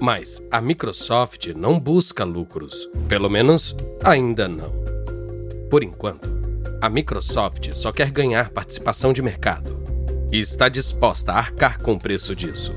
Mas 0.00 0.42
a 0.50 0.60
Microsoft 0.60 1.48
não 1.56 1.78
busca 1.78 2.24
lucros, 2.24 2.88
pelo 3.08 3.28
menos 3.28 3.74
ainda 4.02 4.46
não. 4.46 4.72
Por 5.68 5.82
enquanto, 5.82 6.30
a 6.80 6.88
Microsoft 6.88 7.72
só 7.72 7.90
quer 7.90 8.10
ganhar 8.10 8.50
participação 8.50 9.12
de 9.12 9.20
mercado 9.20 9.82
e 10.30 10.38
está 10.38 10.68
disposta 10.68 11.32
a 11.32 11.38
arcar 11.38 11.80
com 11.80 11.94
o 11.94 11.98
preço 11.98 12.34
disso. 12.36 12.72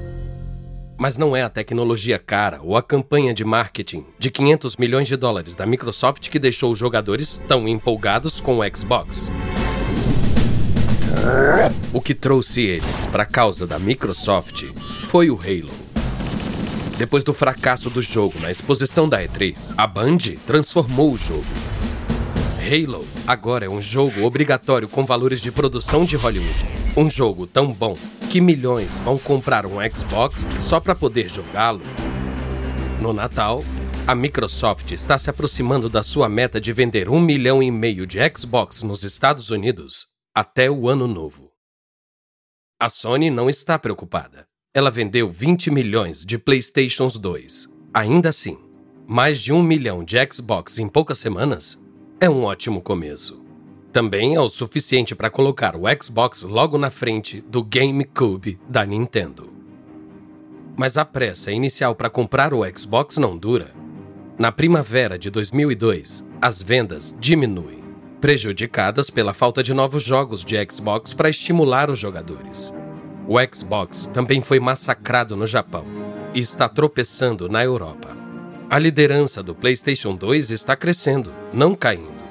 Mas 0.98 1.18
não 1.18 1.36
é 1.36 1.44
a 1.44 1.50
tecnologia 1.50 2.18
cara 2.18 2.60
ou 2.64 2.76
a 2.76 2.82
campanha 2.82 3.34
de 3.34 3.46
marketing 3.46 4.04
de 4.18 4.32
500 4.32 4.78
milhões 4.78 5.08
de 5.08 5.16
dólares 5.16 5.54
da 5.54 5.66
Microsoft 5.66 6.30
que 6.30 6.40
deixou 6.40 6.72
os 6.72 6.80
jogadores 6.80 7.40
tão 7.48 7.68
empolgados 7.68 8.40
com 8.40 8.60
o 8.60 8.76
Xbox. 8.76 9.30
O 11.94 12.02
que 12.02 12.16
trouxe 12.16 12.62
eles 12.62 13.06
para 13.12 13.24
a 13.24 13.28
causa 13.28 13.68
da 13.68 13.78
Microsoft 13.78 14.64
foi 15.06 15.30
o 15.30 15.36
Halo. 15.36 15.81
Depois 17.02 17.24
do 17.24 17.34
fracasso 17.34 17.90
do 17.90 18.00
jogo 18.00 18.40
na 18.40 18.52
exposição 18.52 19.10
da 19.10 19.24
E3, 19.24 19.74
a 19.76 19.88
Band 19.88 20.20
transformou 20.46 21.12
o 21.12 21.18
jogo. 21.18 21.44
Halo 22.60 23.04
agora 23.26 23.66
é 23.66 23.70
um 23.70 23.82
jogo 23.82 24.22
obrigatório 24.22 24.88
com 24.88 25.04
valores 25.04 25.42
de 25.42 25.52
produção 25.52 26.06
de 26.06 26.16
Hollywood. 26.16 26.64
Um 26.96 27.10
jogo 27.10 27.48
tão 27.48 27.74
bom 27.74 27.98
que 28.30 28.40
milhões 28.40 28.92
vão 29.00 29.18
comprar 29.18 29.66
um 29.66 29.78
Xbox 29.90 30.46
só 30.60 30.80
para 30.80 30.94
poder 30.94 31.28
jogá-lo. 31.28 31.82
No 33.02 33.14
Natal, 33.14 33.64
a 34.06 34.14
Microsoft 34.14 34.92
está 34.92 35.18
se 35.18 35.28
aproximando 35.28 35.90
da 35.90 36.04
sua 36.04 36.30
meta 36.30 36.62
de 36.62 36.72
vender 36.72 37.10
um 37.10 37.20
milhão 37.20 37.64
e 37.64 37.72
meio 37.72 38.06
de 38.06 38.20
Xbox 38.38 38.84
nos 38.84 39.04
Estados 39.04 39.50
Unidos 39.50 40.06
até 40.36 40.70
o 40.70 40.88
ano 40.88 41.08
novo. 41.08 41.52
A 42.80 42.92
Sony 42.92 43.32
não 43.32 43.50
está 43.50 43.80
preocupada. 43.80 44.51
Ela 44.74 44.90
vendeu 44.90 45.30
20 45.30 45.70
milhões 45.70 46.26
de 46.26 46.38
PlayStations 46.38 47.18
2. 47.18 47.70
Ainda 47.94 48.30
assim, 48.30 48.58
mais 49.06 49.38
de 49.38 49.52
um 49.52 49.62
milhão 49.62 50.02
de 50.02 50.16
Xbox 50.32 50.80
em 50.80 50.88
poucas 50.88 51.18
semanas 51.18 51.78
é 52.22 52.30
um 52.30 52.46
ótimo 52.46 52.80
começo. 52.80 53.44
Também 53.92 54.34
é 54.34 54.40
o 54.40 54.48
suficiente 54.48 55.14
para 55.14 55.30
colocar 55.30 55.76
o 55.76 55.82
Xbox 56.02 56.44
logo 56.44 56.78
na 56.78 56.90
frente 56.90 57.42
do 57.42 57.62
GameCube 57.62 58.58
da 58.70 58.86
Nintendo. 58.86 59.52
Mas 60.78 60.98
a 60.98 61.04
pressa 61.04 61.52
inicial 61.52 61.94
para 61.94 62.10
comprar 62.10 62.54
o 62.54 62.62
Xbox 62.74 63.18
não 63.18 63.38
dura. 63.38 63.74
Na 64.40 64.54
primavera 64.54 65.20
de 65.20 65.30
2002, 65.30 66.26
as 66.42 66.64
vendas 66.64 67.14
diminuem, 67.20 67.84
prejudicadas 68.22 69.10
pela 69.10 69.34
falta 69.34 69.62
de 69.62 69.74
novos 69.74 70.02
jogos 70.02 70.46
de 70.46 70.56
Xbox 70.72 71.14
para 71.14 71.30
estimular 71.30 71.90
os 71.90 72.00
jogadores. 72.00 72.74
O 73.28 73.36
Xbox 73.54 74.10
também 74.14 74.42
foi 74.42 74.60
massacrado 74.60 75.36
no 75.36 75.46
Japão 75.46 75.86
e 76.34 76.40
está 76.40 76.68
tropeçando 76.68 77.48
na 77.48 77.64
Europa. 77.64 78.16
A 78.70 78.80
liderança 78.80 79.44
do 79.44 79.54
PlayStation 79.54 80.16
2 80.16 80.52
está 80.52 80.76
crescendo, 80.76 81.32
não 81.54 81.76
caindo. 81.76 82.22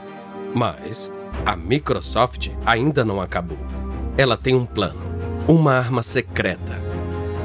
Mas 0.55 1.11
a 1.45 1.55
Microsoft 1.55 2.49
ainda 2.65 3.05
não 3.05 3.21
acabou. 3.21 3.59
Ela 4.17 4.37
tem 4.37 4.55
um 4.55 4.67
plano, 4.67 5.01
uma 5.47 5.75
arma 5.75 6.03
secreta, 6.03 6.81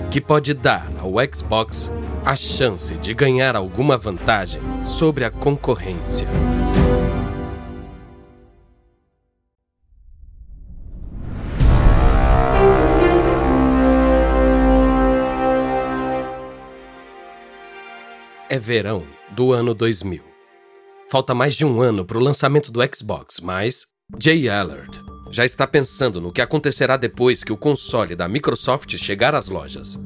que 0.09 0.19
pode 0.19 0.53
dar 0.53 0.87
ao 0.99 1.13
Xbox 1.33 1.91
a 2.25 2.35
chance 2.35 2.95
de 2.95 3.13
ganhar 3.13 3.55
alguma 3.55 3.97
vantagem 3.97 4.61
sobre 4.81 5.23
a 5.23 5.29
concorrência. 5.29 6.27
É 18.55 18.57
verão 18.57 19.03
do 19.31 19.51
ano 19.51 19.73
2000. 19.73 20.23
Falta 21.11 21.35
mais 21.35 21.55
de 21.55 21.65
um 21.65 21.81
ano 21.81 22.05
para 22.05 22.17
o 22.17 22.21
lançamento 22.21 22.71
do 22.71 22.79
Xbox, 22.95 23.41
mas 23.41 23.85
Jay 24.17 24.47
Allard 24.47 24.97
já 25.29 25.43
está 25.43 25.67
pensando 25.67 26.21
no 26.21 26.31
que 26.31 26.41
acontecerá 26.41 26.95
depois 26.95 27.43
que 27.43 27.51
o 27.51 27.57
console 27.57 28.15
da 28.15 28.29
Microsoft 28.29 28.95
chegar 28.95 29.35
às 29.35 29.49
lojas. 29.49 29.99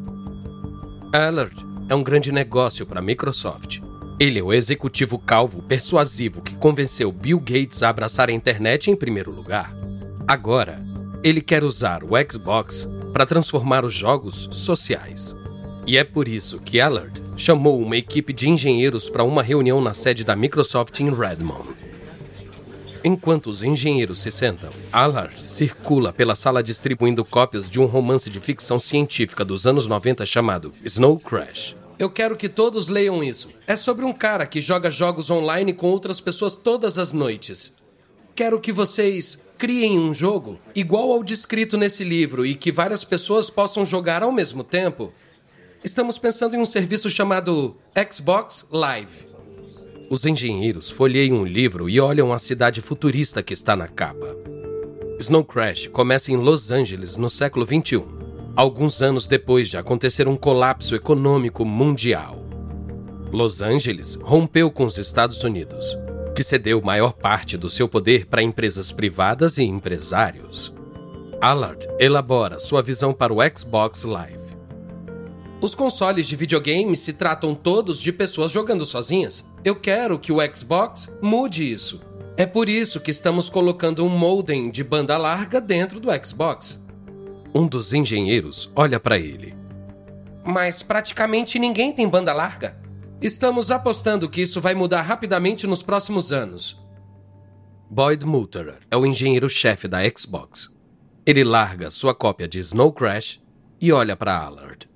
Allard 1.13 1.63
é 1.87 1.93
um 1.93 2.01
grande 2.01 2.31
negócio 2.31 2.87
para 2.87 2.97
a 2.97 3.03
Microsoft. 3.03 3.81
Ele 4.19 4.39
é 4.39 4.43
o 4.43 4.51
executivo 4.51 5.19
calvo 5.19 5.61
persuasivo 5.61 6.41
que 6.41 6.55
convenceu 6.55 7.11
Bill 7.11 7.39
Gates 7.39 7.83
a 7.83 7.89
abraçar 7.89 8.29
a 8.29 8.33
internet 8.33 8.89
em 8.89 8.95
primeiro 8.95 9.29
lugar. 9.29 9.75
Agora, 10.27 10.83
ele 11.23 11.39
quer 11.39 11.63
usar 11.63 12.03
o 12.03 12.13
Xbox 12.27 12.89
para 13.13 13.27
transformar 13.27 13.85
os 13.85 13.93
jogos 13.93 14.49
sociais. 14.51 15.37
E 15.85 15.99
é 15.99 16.03
por 16.03 16.27
isso 16.27 16.59
que 16.59 16.81
Allard 16.81 17.28
chamou 17.39 17.81
uma 17.81 17.95
equipe 17.95 18.33
de 18.33 18.49
engenheiros 18.49 19.09
para 19.09 19.23
uma 19.23 19.41
reunião 19.41 19.79
na 19.79 19.93
sede 19.93 20.25
da 20.25 20.35
Microsoft 20.35 20.99
em 20.99 21.09
Redmond. 21.09 21.69
Enquanto 23.01 23.49
os 23.49 23.63
engenheiros 23.63 24.19
se 24.19 24.29
sentam, 24.29 24.69
Allard 24.91 25.39
circula 25.39 26.11
pela 26.11 26.35
sala 26.35 26.61
distribuindo 26.61 27.23
cópias 27.23 27.69
de 27.69 27.79
um 27.79 27.85
romance 27.85 28.29
de 28.29 28.41
ficção 28.41 28.77
científica 28.77 29.45
dos 29.45 29.65
anos 29.65 29.87
90 29.87 30.25
chamado 30.25 30.73
Snow 30.83 31.17
Crash. 31.17 31.77
Eu 31.97 32.09
quero 32.09 32.35
que 32.35 32.49
todos 32.49 32.89
leiam 32.89 33.23
isso. 33.23 33.49
É 33.65 33.75
sobre 33.75 34.03
um 34.03 34.11
cara 34.11 34.45
que 34.45 34.59
joga 34.59 34.91
jogos 34.91 35.29
online 35.29 35.71
com 35.71 35.87
outras 35.87 36.19
pessoas 36.19 36.55
todas 36.55 36.97
as 36.97 37.13
noites. 37.13 37.73
Quero 38.35 38.59
que 38.59 38.73
vocês 38.73 39.39
criem 39.57 39.97
um 39.97 40.13
jogo 40.13 40.59
igual 40.75 41.11
ao 41.11 41.23
descrito 41.23 41.77
nesse 41.77 42.03
livro 42.03 42.45
e 42.45 42.53
que 42.53 42.71
várias 42.71 43.05
pessoas 43.05 43.49
possam 43.49 43.85
jogar 43.85 44.23
ao 44.23 44.31
mesmo 44.31 44.63
tempo 44.63 45.11
Estamos 45.83 46.19
pensando 46.19 46.55
em 46.55 46.59
um 46.59 46.65
serviço 46.65 47.09
chamado 47.09 47.77
Xbox 48.11 48.67
Live. 48.69 49.29
Os 50.09 50.25
engenheiros 50.25 50.91
folheiam 50.91 51.37
um 51.37 51.45
livro 51.45 51.89
e 51.89 52.01
olham 52.01 52.33
a 52.33 52.39
cidade 52.39 52.81
futurista 52.81 53.41
que 53.41 53.53
está 53.53 53.77
na 53.77 53.87
capa. 53.87 54.35
Snow 55.19 55.43
Crash 55.43 55.87
começa 55.87 56.31
em 56.31 56.35
Los 56.35 56.69
Angeles 56.69 57.15
no 57.15 57.29
século 57.29 57.65
21, 57.65 58.05
alguns 58.57 59.01
anos 59.01 59.25
depois 59.25 59.69
de 59.69 59.77
acontecer 59.77 60.27
um 60.27 60.35
colapso 60.35 60.95
econômico 60.95 61.63
mundial. 61.63 62.43
Los 63.31 63.61
Angeles 63.61 64.15
rompeu 64.21 64.69
com 64.69 64.85
os 64.85 64.97
Estados 64.97 65.43
Unidos, 65.43 65.97
que 66.35 66.43
cedeu 66.43 66.81
maior 66.81 67.13
parte 67.13 67.55
do 67.55 67.69
seu 67.69 67.87
poder 67.87 68.25
para 68.25 68.43
empresas 68.43 68.91
privadas 68.91 69.57
e 69.57 69.63
empresários. 69.63 70.73
Allard 71.39 71.87
elabora 71.99 72.59
sua 72.59 72.81
visão 72.81 73.13
para 73.13 73.33
o 73.33 73.37
Xbox 73.55 74.03
Live. 74.03 74.38
Os 75.61 75.75
consoles 75.75 76.25
de 76.25 76.37
videogame 76.37 76.95
se 76.95 77.11
tratam 77.11 77.53
todos 77.53 77.99
de 77.99 78.13
pessoas 78.13 78.51
jogando 78.51 78.85
sozinhas. 78.85 79.43
Eu 79.63 79.75
quero 79.75 80.17
que 80.17 80.31
o 80.31 80.37
Xbox 80.55 81.11
mude 81.21 81.69
isso. 81.69 81.99
É 82.37 82.45
por 82.45 82.69
isso 82.69 83.01
que 83.01 83.11
estamos 83.11 83.49
colocando 83.49 84.05
um 84.05 84.09
modem 84.09 84.71
de 84.71 84.81
banda 84.85 85.17
larga 85.17 85.59
dentro 85.59 85.99
do 85.99 86.07
Xbox. 86.25 86.81
Um 87.53 87.67
dos 87.67 87.93
engenheiros 87.93 88.71
olha 88.73 89.01
para 89.01 89.19
ele. 89.19 89.53
Mas 90.45 90.81
praticamente 90.81 91.59
ninguém 91.59 91.91
tem 91.91 92.07
banda 92.07 92.31
larga. 92.31 92.77
Estamos 93.21 93.69
apostando 93.69 94.29
que 94.29 94.41
isso 94.41 94.61
vai 94.61 94.73
mudar 94.73 95.01
rapidamente 95.01 95.67
nos 95.67 95.83
próximos 95.83 96.31
anos. 96.31 96.81
Boyd 97.89 98.25
Mutterer 98.25 98.79
é 98.89 98.95
o 98.95 99.05
engenheiro-chefe 99.05 99.89
da 99.89 99.99
Xbox. 100.09 100.69
Ele 101.25 101.43
larga 101.43 101.91
sua 101.91 102.15
cópia 102.15 102.47
de 102.47 102.59
Snow 102.59 102.93
Crash 102.93 103.41
e 103.81 103.91
olha 103.91 104.15
para 104.15 104.37
Allard. 104.37 104.88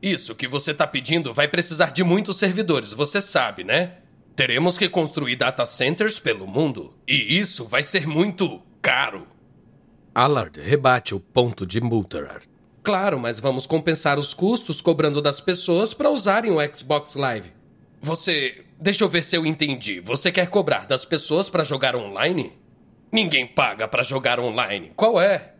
Isso 0.00 0.34
que 0.34 0.46
você 0.46 0.70
está 0.70 0.86
pedindo 0.86 1.32
vai 1.32 1.48
precisar 1.48 1.90
de 1.90 2.04
muitos 2.04 2.38
servidores, 2.38 2.92
você 2.92 3.20
sabe, 3.20 3.64
né? 3.64 3.98
Teremos 4.36 4.78
que 4.78 4.88
construir 4.88 5.34
data 5.34 5.66
centers 5.66 6.20
pelo 6.20 6.46
mundo. 6.46 6.94
E 7.06 7.38
isso 7.38 7.64
vai 7.64 7.82
ser 7.82 8.06
muito 8.06 8.62
caro. 8.80 9.26
Allard 10.14 10.60
rebate 10.60 11.14
o 11.14 11.18
ponto 11.18 11.66
de 11.66 11.80
Multerer. 11.80 12.42
Claro, 12.82 13.18
mas 13.18 13.40
vamos 13.40 13.66
compensar 13.66 14.18
os 14.18 14.32
custos 14.32 14.80
cobrando 14.80 15.20
das 15.20 15.40
pessoas 15.40 15.92
para 15.92 16.08
usarem 16.08 16.52
o 16.52 16.74
Xbox 16.74 17.16
Live. 17.16 17.52
Você. 18.00 18.64
Deixa 18.80 19.02
eu 19.02 19.08
ver 19.08 19.24
se 19.24 19.36
eu 19.36 19.44
entendi. 19.44 19.98
Você 20.00 20.30
quer 20.30 20.46
cobrar 20.46 20.86
das 20.86 21.04
pessoas 21.04 21.50
para 21.50 21.64
jogar 21.64 21.96
online? 21.96 22.52
Ninguém 23.10 23.46
paga 23.46 23.88
para 23.88 24.04
jogar 24.04 24.38
online. 24.38 24.92
Qual 24.94 25.20
é? 25.20 25.54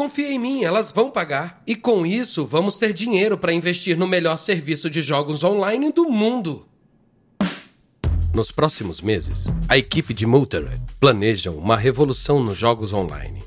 Confia 0.00 0.32
em 0.32 0.38
mim, 0.38 0.64
elas 0.64 0.90
vão 0.90 1.10
pagar. 1.10 1.62
E 1.66 1.76
com 1.76 2.06
isso, 2.06 2.46
vamos 2.46 2.78
ter 2.78 2.94
dinheiro 2.94 3.36
para 3.36 3.52
investir 3.52 3.98
no 3.98 4.08
melhor 4.08 4.38
serviço 4.38 4.88
de 4.88 5.02
jogos 5.02 5.44
online 5.44 5.92
do 5.92 6.08
mundo. 6.08 6.66
Nos 8.32 8.50
próximos 8.50 9.02
meses, 9.02 9.52
a 9.68 9.76
equipe 9.76 10.14
de 10.14 10.24
Multer 10.24 10.80
planeja 10.98 11.50
uma 11.50 11.76
revolução 11.76 12.42
nos 12.42 12.56
jogos 12.56 12.94
online. 12.94 13.42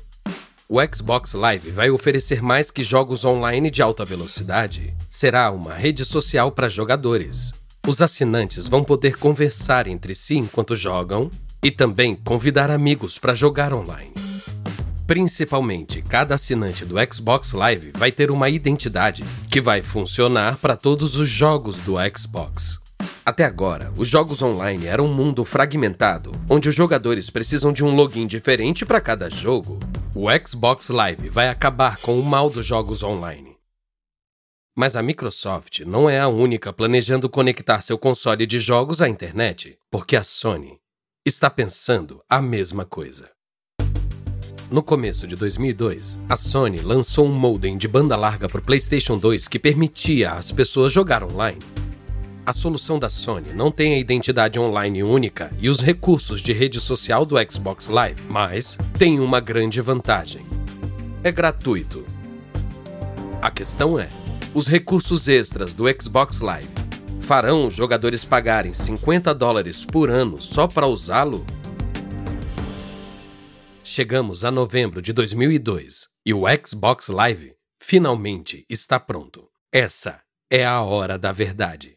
O 0.68 0.78
Xbox 0.80 1.32
Live 1.32 1.72
vai 1.72 1.90
oferecer 1.90 2.40
mais 2.40 2.70
que 2.70 2.84
jogos 2.84 3.24
online 3.24 3.68
de 3.68 3.82
alta 3.82 4.04
velocidade. 4.04 4.94
Será 5.10 5.50
uma 5.50 5.74
rede 5.74 6.04
social 6.04 6.52
para 6.52 6.68
jogadores. 6.68 7.50
Os 7.84 8.00
assinantes 8.00 8.68
vão 8.68 8.84
poder 8.84 9.18
conversar 9.18 9.88
entre 9.88 10.14
si 10.14 10.36
enquanto 10.36 10.76
jogam 10.76 11.28
e 11.60 11.72
também 11.72 12.14
convidar 12.14 12.70
amigos 12.70 13.18
para 13.18 13.34
jogar 13.34 13.74
online. 13.74 14.14
Principalmente, 15.06 16.00
cada 16.00 16.34
assinante 16.34 16.82
do 16.86 16.94
Xbox 17.12 17.52
Live 17.52 17.92
vai 17.94 18.10
ter 18.10 18.30
uma 18.30 18.48
identidade 18.48 19.22
que 19.50 19.60
vai 19.60 19.82
funcionar 19.82 20.56
para 20.56 20.76
todos 20.76 21.16
os 21.16 21.28
jogos 21.28 21.76
do 21.78 21.96
Xbox. 22.16 22.80
Até 23.22 23.44
agora, 23.44 23.92
os 23.98 24.08
jogos 24.08 24.40
online 24.40 24.86
eram 24.86 25.04
um 25.04 25.14
mundo 25.14 25.44
fragmentado, 25.44 26.32
onde 26.48 26.70
os 26.70 26.74
jogadores 26.74 27.28
precisam 27.28 27.70
de 27.70 27.84
um 27.84 27.94
login 27.94 28.26
diferente 28.26 28.86
para 28.86 29.00
cada 29.00 29.28
jogo. 29.28 29.78
O 30.14 30.26
Xbox 30.46 30.88
Live 30.88 31.28
vai 31.28 31.50
acabar 31.50 31.98
com 31.98 32.18
o 32.18 32.24
mal 32.24 32.48
dos 32.48 32.64
jogos 32.64 33.02
online. 33.02 33.56
Mas 34.74 34.96
a 34.96 35.02
Microsoft 35.02 35.80
não 35.80 36.08
é 36.08 36.18
a 36.18 36.28
única 36.28 36.72
planejando 36.72 37.28
conectar 37.28 37.82
seu 37.82 37.98
console 37.98 38.46
de 38.46 38.58
jogos 38.58 39.02
à 39.02 39.08
internet, 39.08 39.78
porque 39.90 40.16
a 40.16 40.24
Sony 40.24 40.80
está 41.26 41.50
pensando 41.50 42.22
a 42.28 42.40
mesma 42.40 42.86
coisa. 42.86 43.34
No 44.70 44.82
começo 44.82 45.26
de 45.26 45.36
2002, 45.36 46.18
a 46.28 46.36
Sony 46.36 46.80
lançou 46.80 47.26
um 47.26 47.32
modem 47.32 47.76
de 47.76 47.86
banda 47.86 48.16
larga 48.16 48.48
para 48.48 48.58
o 48.58 48.62
PlayStation 48.62 49.18
2 49.18 49.46
que 49.46 49.58
permitia 49.58 50.32
às 50.32 50.50
pessoas 50.50 50.92
jogar 50.92 51.22
online. 51.22 51.58
A 52.46 52.52
solução 52.52 52.98
da 52.98 53.10
Sony 53.10 53.52
não 53.54 53.70
tem 53.70 53.94
a 53.94 53.98
identidade 53.98 54.58
online 54.58 55.02
única 55.02 55.50
e 55.60 55.68
os 55.68 55.80
recursos 55.80 56.40
de 56.40 56.52
rede 56.52 56.80
social 56.80 57.24
do 57.24 57.36
Xbox 57.50 57.88
Live, 57.88 58.22
mas 58.28 58.78
tem 58.98 59.20
uma 59.20 59.38
grande 59.38 59.80
vantagem: 59.80 60.44
é 61.22 61.30
gratuito. 61.30 62.04
A 63.40 63.50
questão 63.50 63.98
é: 63.98 64.08
os 64.54 64.66
recursos 64.66 65.28
extras 65.28 65.74
do 65.74 65.84
Xbox 66.02 66.40
Live 66.40 66.68
farão 67.20 67.66
os 67.66 67.74
jogadores 67.74 68.24
pagarem 68.24 68.74
50 68.74 69.34
dólares 69.34 69.84
por 69.84 70.10
ano 70.10 70.40
só 70.40 70.66
para 70.66 70.86
usá-lo? 70.86 71.44
Chegamos 73.96 74.44
a 74.44 74.50
novembro 74.50 75.00
de 75.00 75.12
2002 75.12 76.08
e 76.26 76.34
o 76.34 76.46
Xbox 76.66 77.06
Live 77.06 77.54
finalmente 77.78 78.66
está 78.68 78.98
pronto. 78.98 79.48
Essa 79.70 80.20
é 80.50 80.66
a 80.66 80.82
hora 80.82 81.16
da 81.16 81.30
verdade. 81.30 81.96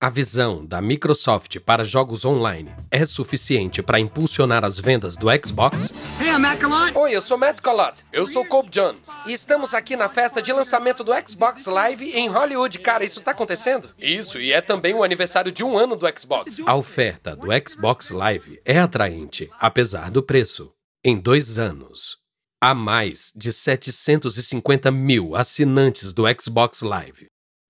A 0.00 0.08
visão 0.08 0.64
da 0.64 0.80
Microsoft 0.80 1.58
para 1.58 1.84
jogos 1.84 2.24
online 2.24 2.72
é 2.92 3.04
suficiente 3.04 3.82
para 3.82 3.98
impulsionar 3.98 4.64
as 4.64 4.78
vendas 4.78 5.16
do 5.16 5.26
Xbox? 5.44 5.92
Hey, 6.20 6.38
Matt 6.38 6.60
Oi, 6.94 7.16
eu 7.16 7.20
sou 7.20 7.36
Matt 7.36 7.60
Colott. 7.60 8.04
Eu 8.12 8.24
sou 8.28 8.46
Cobb 8.46 8.70
Jones. 8.70 9.00
E 9.26 9.32
estamos 9.32 9.74
aqui 9.74 9.96
na 9.96 10.08
festa 10.08 10.40
de 10.40 10.52
lançamento 10.52 11.02
do 11.02 11.10
Xbox 11.28 11.66
Live 11.66 12.08
em 12.12 12.28
Hollywood. 12.28 12.78
Cara, 12.78 13.02
isso 13.02 13.20
tá 13.20 13.32
acontecendo? 13.32 13.90
Isso, 13.98 14.38
e 14.38 14.52
é 14.52 14.60
também 14.60 14.94
o 14.94 15.02
aniversário 15.02 15.50
de 15.50 15.64
um 15.64 15.76
ano 15.76 15.96
do 15.96 16.06
Xbox. 16.16 16.60
A 16.64 16.76
oferta 16.76 17.34
do 17.34 17.48
Xbox 17.68 18.10
Live 18.10 18.60
é 18.64 18.78
atraente, 18.78 19.50
apesar 19.58 20.08
do 20.12 20.22
preço. 20.22 20.75
Em 21.08 21.16
dois 21.16 21.56
anos, 21.56 22.16
há 22.60 22.74
mais 22.74 23.32
de 23.36 23.52
750 23.52 24.90
mil 24.90 25.36
assinantes 25.36 26.12
do 26.12 26.24
Xbox 26.36 26.82
Live. 26.82 27.28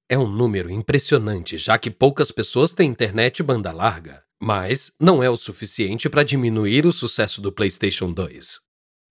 É 0.09 0.17
um 0.17 0.27
número 0.27 0.71
impressionante, 0.71 1.59
já 1.59 1.77
que 1.77 1.91
poucas 1.91 2.33
pessoas 2.33 2.73
têm 2.73 2.89
internet 2.89 3.43
banda 3.43 3.73
larga, 3.73 4.25
mas 4.43 4.91
não 4.99 5.23
é 5.23 5.29
o 5.29 5.37
suficiente 5.37 6.09
para 6.09 6.23
diminuir 6.23 6.87
o 6.87 6.93
sucesso 6.93 7.43
do 7.43 7.53
PlayStation 7.53 8.11
2. 8.11 8.59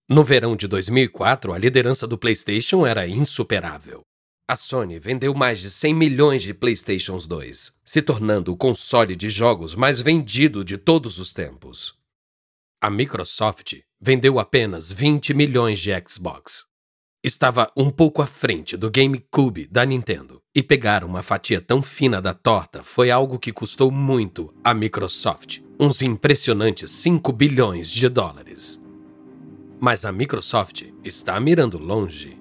No 0.08 0.24
verão 0.24 0.56
de 0.56 0.66
2004, 0.66 1.52
a 1.52 1.58
liderança 1.58 2.04
do 2.04 2.18
PlayStation 2.18 2.84
era 2.84 3.06
insuperável. 3.06 4.00
A 4.50 4.56
Sony 4.56 4.98
vendeu 4.98 5.34
mais 5.34 5.60
de 5.60 5.70
100 5.70 5.94
milhões 5.94 6.42
de 6.42 6.52
PlayStations 6.52 7.28
2, 7.28 7.74
se 7.84 8.02
tornando 8.02 8.52
o 8.52 8.56
console 8.56 9.14
de 9.14 9.30
jogos 9.30 9.76
mais 9.76 10.00
vendido 10.00 10.64
de 10.64 10.76
todos 10.76 11.20
os 11.20 11.32
tempos. 11.32 11.94
A 12.82 12.90
Microsoft 12.90 13.85
vendeu 14.00 14.38
apenas 14.38 14.92
20 14.92 15.34
milhões 15.34 15.80
de 15.80 15.90
Xbox. 16.06 16.64
Estava 17.22 17.70
um 17.76 17.90
pouco 17.90 18.22
à 18.22 18.26
frente 18.26 18.76
do 18.76 18.90
GameCube 18.90 19.66
da 19.66 19.84
Nintendo, 19.84 20.40
e 20.54 20.62
pegar 20.62 21.04
uma 21.04 21.22
fatia 21.22 21.60
tão 21.60 21.82
fina 21.82 22.22
da 22.22 22.32
torta 22.32 22.82
foi 22.82 23.10
algo 23.10 23.38
que 23.38 23.52
custou 23.52 23.90
muito 23.90 24.54
à 24.64 24.72
Microsoft, 24.72 25.60
uns 25.78 26.00
impressionantes 26.00 26.90
5 26.90 27.30
bilhões 27.32 27.90
de 27.90 28.08
dólares. 28.08 28.82
Mas 29.78 30.06
a 30.06 30.12
Microsoft 30.12 30.84
está 31.04 31.38
mirando 31.38 31.76
longe. 31.76 32.38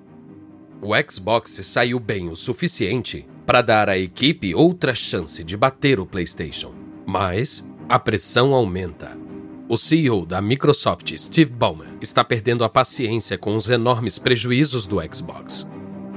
O 0.81 0.91
Xbox 1.11 1.59
saiu 1.65 1.99
bem 1.99 2.29
o 2.29 2.37
suficiente 2.37 3.27
para 3.45 3.61
dar 3.61 3.89
à 3.89 3.97
equipe 3.97 4.55
outra 4.55 4.95
chance 4.95 5.43
de 5.43 5.57
bater 5.57 5.99
o 5.99 6.05
PlayStation, 6.05 6.73
mas 7.05 7.67
a 7.89 7.99
pressão 7.99 8.53
aumenta. 8.53 9.24
O 9.67 9.77
CEO 9.77 10.27
da 10.27 10.39
Microsoft, 10.43 11.11
Steve 11.17 11.51
Ballmer, 11.51 11.87
está 11.99 12.23
perdendo 12.23 12.63
a 12.63 12.69
paciência 12.69 13.35
com 13.35 13.57
os 13.57 13.67
enormes 13.67 14.19
prejuízos 14.19 14.85
do 14.85 14.97
Xbox. 15.11 15.67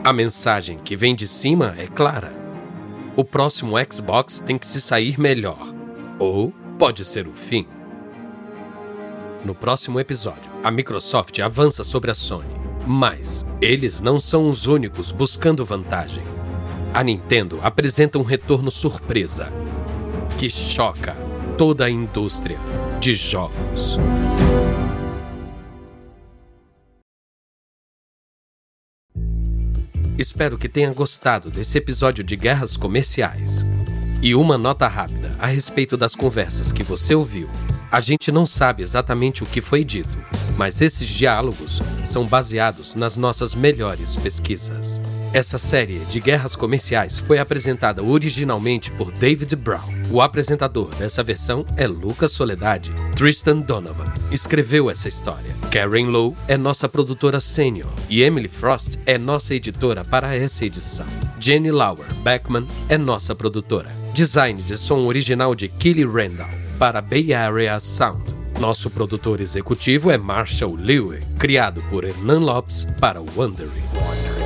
A 0.05 0.13
mensagem 0.13 0.79
que 0.79 0.95
vem 0.95 1.17
de 1.17 1.27
cima 1.27 1.75
é 1.79 1.87
clara. 1.87 2.31
O 3.17 3.25
próximo 3.25 3.77
Xbox 3.91 4.39
tem 4.39 4.59
que 4.59 4.67
se 4.67 4.83
sair 4.83 5.19
melhor. 5.19 5.75
Ou 6.19 6.53
pode 6.79 7.07
ser 7.07 7.27
o 7.27 7.33
fim. 7.33 7.67
No 9.43 9.55
próximo 9.55 9.99
episódio, 9.99 10.53
a 10.63 10.71
Microsoft 10.71 11.39
avança 11.39 11.83
sobre 11.85 12.11
a 12.11 12.15
Sony. 12.15 12.55
Mas 12.87 13.47
eles 13.63 13.99
não 13.99 14.21
são 14.21 14.47
os 14.47 14.67
únicos 14.67 15.11
buscando 15.11 15.65
vantagem. 15.65 16.25
A 16.93 17.03
Nintendo 17.03 17.61
apresenta 17.63 18.19
um 18.19 18.23
retorno 18.23 18.71
surpresa 18.71 19.51
que 20.37 20.51
choca 20.51 21.17
toda 21.59 21.87
a 21.87 21.90
indústria 21.90 22.57
de 23.01 23.16
jogos. 23.16 23.99
Espero 30.16 30.57
que 30.57 30.68
tenha 30.68 30.92
gostado 30.92 31.51
desse 31.51 31.77
episódio 31.77 32.23
de 32.23 32.37
Guerras 32.37 32.77
Comerciais. 32.77 33.66
E 34.23 34.37
uma 34.37 34.57
nota 34.57 34.87
rápida 34.87 35.33
a 35.37 35.49
respeito 35.49 35.97
das 35.97 36.14
conversas 36.14 36.71
que 36.71 36.85
você 36.85 37.16
ouviu. 37.16 37.51
A 37.90 37.99
gente 37.99 38.31
não 38.31 38.47
sabe 38.47 38.85
exatamente 38.85 39.42
o 39.42 39.47
que 39.47 39.61
foi 39.61 39.83
dito, 39.83 40.16
mas 40.57 40.81
esses 40.81 41.09
diálogos 41.09 41.81
são 42.05 42.25
baseados 42.25 42.94
nas 42.94 43.16
nossas 43.16 43.57
melhores 43.57 44.14
pesquisas. 44.14 45.03
Essa 45.33 45.59
série 45.59 45.99
de 46.07 46.21
guerras 46.21 46.57
comerciais 46.57 47.19
foi 47.19 47.38
apresentada 47.38 48.03
originalmente 48.03 48.91
por 48.93 49.12
David 49.12 49.55
Brown. 49.57 49.87
O 50.11 50.23
apresentador 50.23 50.88
dessa 50.95 51.23
versão 51.23 51.67
é 51.77 51.87
Lucas 51.87 52.33
Soledade. 52.33 52.93
Tristan 53.14 53.59
Donovan 53.59 54.12
escreveu 54.33 54.91
essa 54.91 55.07
história. 55.07 55.55
Karen 55.71 56.07
Lowe 56.07 56.35
é 56.49 56.57
nossa 56.57 56.88
produtora 56.88 57.41
sênior 57.41 57.93
e 58.09 58.23
Emily 58.23 58.49
Frost 58.49 58.99
é 59.05 59.19
nossa 59.19 59.55
editora 59.55 60.03
para 60.03 60.35
essa 60.35 60.64
edição. 60.64 61.07
Jenny 61.38 61.71
Lauer 61.71 62.12
Beckman 62.23 62.67
é 62.88 62.97
nossa 62.97 63.35
produtora. 63.35 63.95
Design 64.14 64.62
de 64.62 64.79
som 64.79 65.05
original 65.05 65.55
de 65.55 65.69
Kelly 65.69 66.05
Randall 66.05 66.49
para 66.79 67.03
Bay 67.03 67.35
Area 67.35 67.79
Sound. 67.81 68.35
Nosso 68.59 68.91
produtor 68.91 69.43
executivo 69.43 70.11
é 70.11 70.17
Marshall 70.17 70.75
Lewy, 70.75 71.21
criado 71.38 71.83
por 71.91 72.05
Hernan 72.05 72.41
Lopes 72.41 72.88
para 72.99 73.21
Wondering. 73.37 74.38